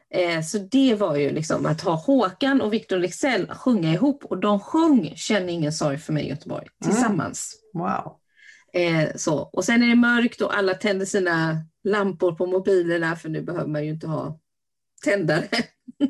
Eh, 0.09 0.41
så 0.41 0.57
det 0.57 0.95
var 0.95 1.15
ju 1.15 1.29
liksom 1.31 1.65
att 1.65 1.81
ha 1.81 1.95
Håkan 1.95 2.61
och 2.61 2.73
Victor 2.73 2.97
Lexell 2.97 3.47
sjunga 3.47 3.93
ihop 3.93 4.25
och 4.25 4.37
de 4.37 4.59
sjöng 4.59 5.13
Känn 5.15 5.49
ingen 5.49 5.73
sorg 5.73 5.97
för 5.97 6.13
mig 6.13 6.27
Göteborg 6.29 6.67
Mm. 6.83 6.93
tillsammans. 6.93 7.55
Wow. 7.73 8.19
Eh, 8.73 9.09
så. 9.15 9.37
Och 9.39 9.65
sen 9.65 9.83
är 9.83 9.87
det 9.87 9.95
mörkt 9.95 10.41
och 10.41 10.57
alla 10.57 10.73
tänder 10.73 11.05
sina 11.05 11.57
lampor 11.83 12.31
på 12.35 12.45
mobilerna 12.45 13.15
för 13.15 13.29
nu 13.29 13.41
behöver 13.41 13.67
man 13.67 13.83
ju 13.85 13.89
inte 13.89 14.07
ha 14.07 14.39
tändare. 15.03 15.47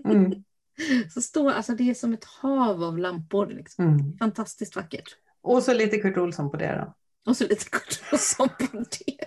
Mm. 0.05 0.33
Så 1.13 1.21
står, 1.21 1.51
alltså 1.51 1.73
det 1.73 1.89
är 1.89 1.93
som 1.93 2.13
ett 2.13 2.25
hav 2.25 2.83
av 2.83 2.97
lampor. 2.97 3.47
Liksom. 3.47 3.85
Mm. 3.85 4.17
Fantastiskt 4.17 4.75
vackert. 4.75 5.17
Och 5.41 5.63
så 5.63 5.73
lite 5.73 5.97
Kurt 5.97 6.17
Olsson 6.17 6.51
på 6.51 6.57
det 6.57 6.75
då. 6.75 6.95
Och 7.29 7.37
så 7.37 7.43
lite 7.43 7.65
Kurt 7.69 8.01
Olsson 8.13 8.49
på 8.49 8.77
det. 8.77 9.17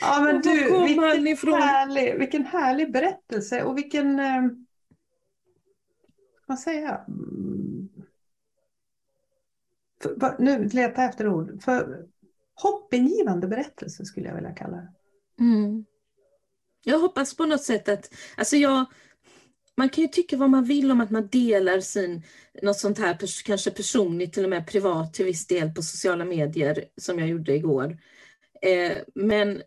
Ja 0.00 0.20
men 0.20 0.40
du, 0.40 0.52
vilken 1.22 1.54
härlig, 1.54 2.18
vilken 2.18 2.46
härlig 2.46 2.92
berättelse 2.92 3.62
och 3.62 3.78
vilken, 3.78 4.20
eh, 4.20 4.42
vad 6.46 6.58
säger 6.58 6.82
jag? 6.82 7.04
För, 10.02 10.36
nu 10.38 10.64
letar 10.64 11.02
jag 11.02 11.10
efter 11.10 11.28
ord. 11.28 11.62
För 11.62 12.06
hoppingivande 12.54 13.46
berättelse 13.46 14.04
skulle 14.04 14.28
jag 14.28 14.34
vilja 14.34 14.52
kalla 14.52 14.76
det. 14.76 14.92
Mm. 15.40 15.84
Jag 16.84 16.98
hoppas 16.98 17.36
på 17.36 17.46
något 17.46 17.62
sätt 17.62 17.88
att, 17.88 18.14
alltså 18.36 18.56
jag, 18.56 18.86
man 19.76 19.88
kan 19.88 20.02
ju 20.02 20.08
tycka 20.08 20.36
vad 20.36 20.50
man 20.50 20.64
vill 20.64 20.90
om 20.90 21.00
att 21.00 21.10
man 21.10 21.28
delar 21.28 21.80
sin, 21.80 22.22
något 22.62 22.78
sånt 22.78 22.98
här, 22.98 23.14
pers- 23.14 23.42
kanske 23.46 23.70
personligt, 23.70 24.32
till 24.32 24.44
och 24.44 24.50
med 24.50 24.66
privat 24.66 25.14
till 25.14 25.24
viss 25.24 25.46
del 25.46 25.70
på 25.70 25.82
sociala 25.82 26.24
medier, 26.24 26.84
som 26.96 27.18
jag 27.18 27.28
gjorde 27.28 27.54
igår. 27.54 27.98
Eh, 28.62 28.96
men 29.14 29.62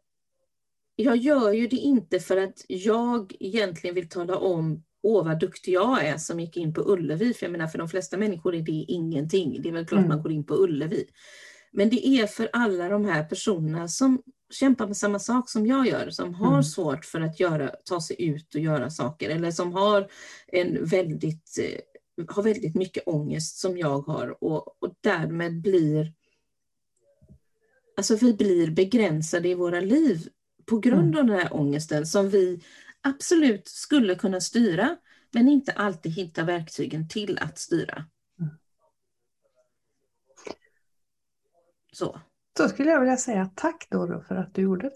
jag 0.95 1.17
gör 1.17 1.51
ju 1.53 1.67
det 1.67 1.75
inte 1.75 2.19
för 2.19 2.37
att 2.37 2.65
jag 2.67 3.35
egentligen 3.39 3.95
vill 3.95 4.09
tala 4.09 4.37
om 4.37 4.83
Åh 5.03 5.25
vad 5.25 5.39
duktig 5.39 5.73
jag 5.73 6.05
är 6.05 6.17
som 6.17 6.39
gick 6.39 6.57
in 6.57 6.73
på 6.73 6.81
Ullevi. 6.93 7.33
För 7.33 7.45
jag 7.45 7.51
menar 7.51 7.67
för 7.67 7.77
de 7.77 7.89
flesta 7.89 8.17
människor 8.17 8.55
är 8.55 8.61
det 8.61 8.71
ingenting. 8.71 9.61
Det 9.61 9.69
är 9.69 9.73
väl 9.73 9.85
klart 9.87 9.97
Mm. 9.99 10.09
man 10.09 10.21
går 10.21 10.31
in 10.31 10.45
på 10.45 10.55
Ullevi. 10.55 11.05
Men 11.71 11.89
det 11.89 12.07
är 12.07 12.27
för 12.27 12.49
alla 12.53 12.89
de 12.89 13.05
här 13.05 13.23
personerna 13.23 13.87
som 13.87 14.21
kämpar 14.49 14.87
med 14.87 14.97
samma 14.97 15.19
sak 15.19 15.49
som 15.49 15.65
jag 15.67 15.87
gör, 15.87 16.09
som 16.09 16.33
har 16.33 16.49
Mm. 16.51 16.63
svårt 16.63 17.05
för 17.05 17.21
att 17.21 17.39
göra, 17.39 17.71
ta 17.85 18.01
sig 18.01 18.21
ut 18.25 18.55
och 18.55 18.61
göra 18.61 18.89
saker 18.89 19.29
eller 19.29 19.51
som 19.51 19.73
har 19.73 20.07
en 20.47 20.85
väldigt, 20.85 21.59
eh, 21.61 22.25
har 22.27 22.43
väldigt 22.43 22.75
mycket 22.75 23.03
ångest 23.05 23.57
som 23.57 23.77
jag 23.77 23.99
har 24.01 24.43
och, 24.43 24.83
och 24.83 24.95
därmed 25.01 25.61
blir 25.61 26.13
Alltså 27.97 28.15
vi 28.15 28.33
blir 28.33 28.71
begränsade 28.71 29.49
i 29.49 29.53
våra 29.53 29.81
liv 29.81 30.27
på 30.65 30.79
grund 30.79 31.17
av 31.17 31.25
den 31.25 31.39
här 31.39 31.53
ångesten 31.53 32.05
som 32.07 32.29
vi 32.29 32.61
absolut 33.01 33.67
skulle 33.67 34.15
kunna 34.15 34.41
styra 34.41 34.97
men 35.31 35.49
inte 35.49 35.71
alltid 35.71 36.11
hitta 36.11 36.43
verktygen 36.43 37.09
till 37.09 37.37
att 37.37 37.59
styra. 37.59 38.05
Så, 41.99 42.19
Så 42.57 42.69
skulle 42.69 42.89
jag 42.91 42.99
vilja 42.99 43.17
säga 43.17 43.49
tack 43.55 43.87
Doro 43.89 44.21
för 44.21 44.35
att 44.35 44.53
du 44.53 44.61
gjorde 44.61 44.89
det. 44.89 44.95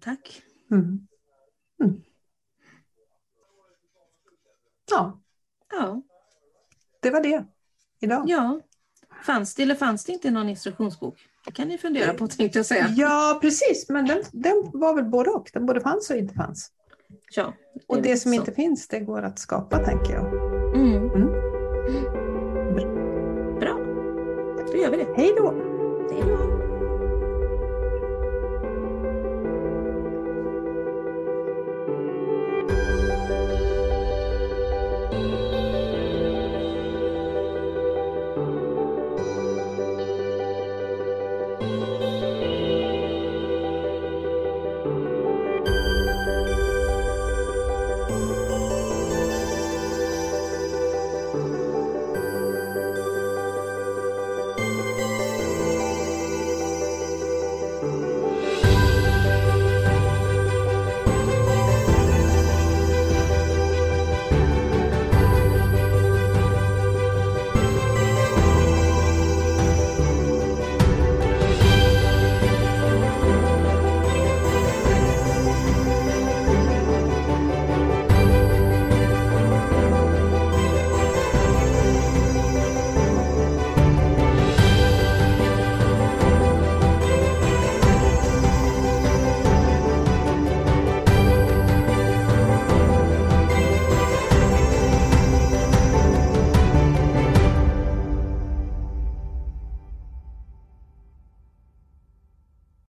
tack. 0.00 0.42
Mm. 0.70 1.06
Mm. 1.84 2.00
Ja, 4.90 5.20
Ja, 5.70 6.02
det 7.02 7.10
var 7.10 7.20
det 7.22 7.44
idag. 8.00 8.24
ja. 8.26 8.60
Fanns 9.24 9.54
det 9.54 9.62
eller 9.62 9.74
fanns 9.74 10.04
det 10.04 10.12
inte 10.12 10.30
någon 10.30 10.48
instruktionsbok? 10.48 11.18
Det 11.44 11.52
kan 11.52 11.68
ni 11.68 11.78
fundera 11.78 12.14
på 12.14 12.28
tänkte 12.28 12.58
jag 12.58 12.66
säga. 12.66 12.88
Ja, 12.96 13.38
precis. 13.42 13.88
Men 13.88 14.06
den, 14.06 14.22
den 14.32 14.70
var 14.72 14.94
väl 14.94 15.04
både 15.04 15.30
och. 15.30 15.50
Den 15.52 15.66
både 15.66 15.80
fanns 15.80 16.10
och 16.10 16.16
inte 16.16 16.34
fanns. 16.34 16.72
Ja, 17.34 17.54
Och 17.86 17.98
är 17.98 18.02
det 18.02 18.16
som 18.16 18.32
så. 18.32 18.36
inte 18.36 18.52
finns, 18.52 18.88
det 18.88 19.00
går 19.00 19.22
att 19.22 19.38
skapa, 19.38 19.84
tänker 19.84 20.12
jag. 20.14 20.26
Mm. 20.76 21.10
Mm. 21.10 21.26
Bra, 23.60 23.74
då 24.72 24.76
gör 24.76 24.90
vi 24.90 24.96
det. 24.96 25.14
Hej 25.16 25.34
då! 25.36 25.65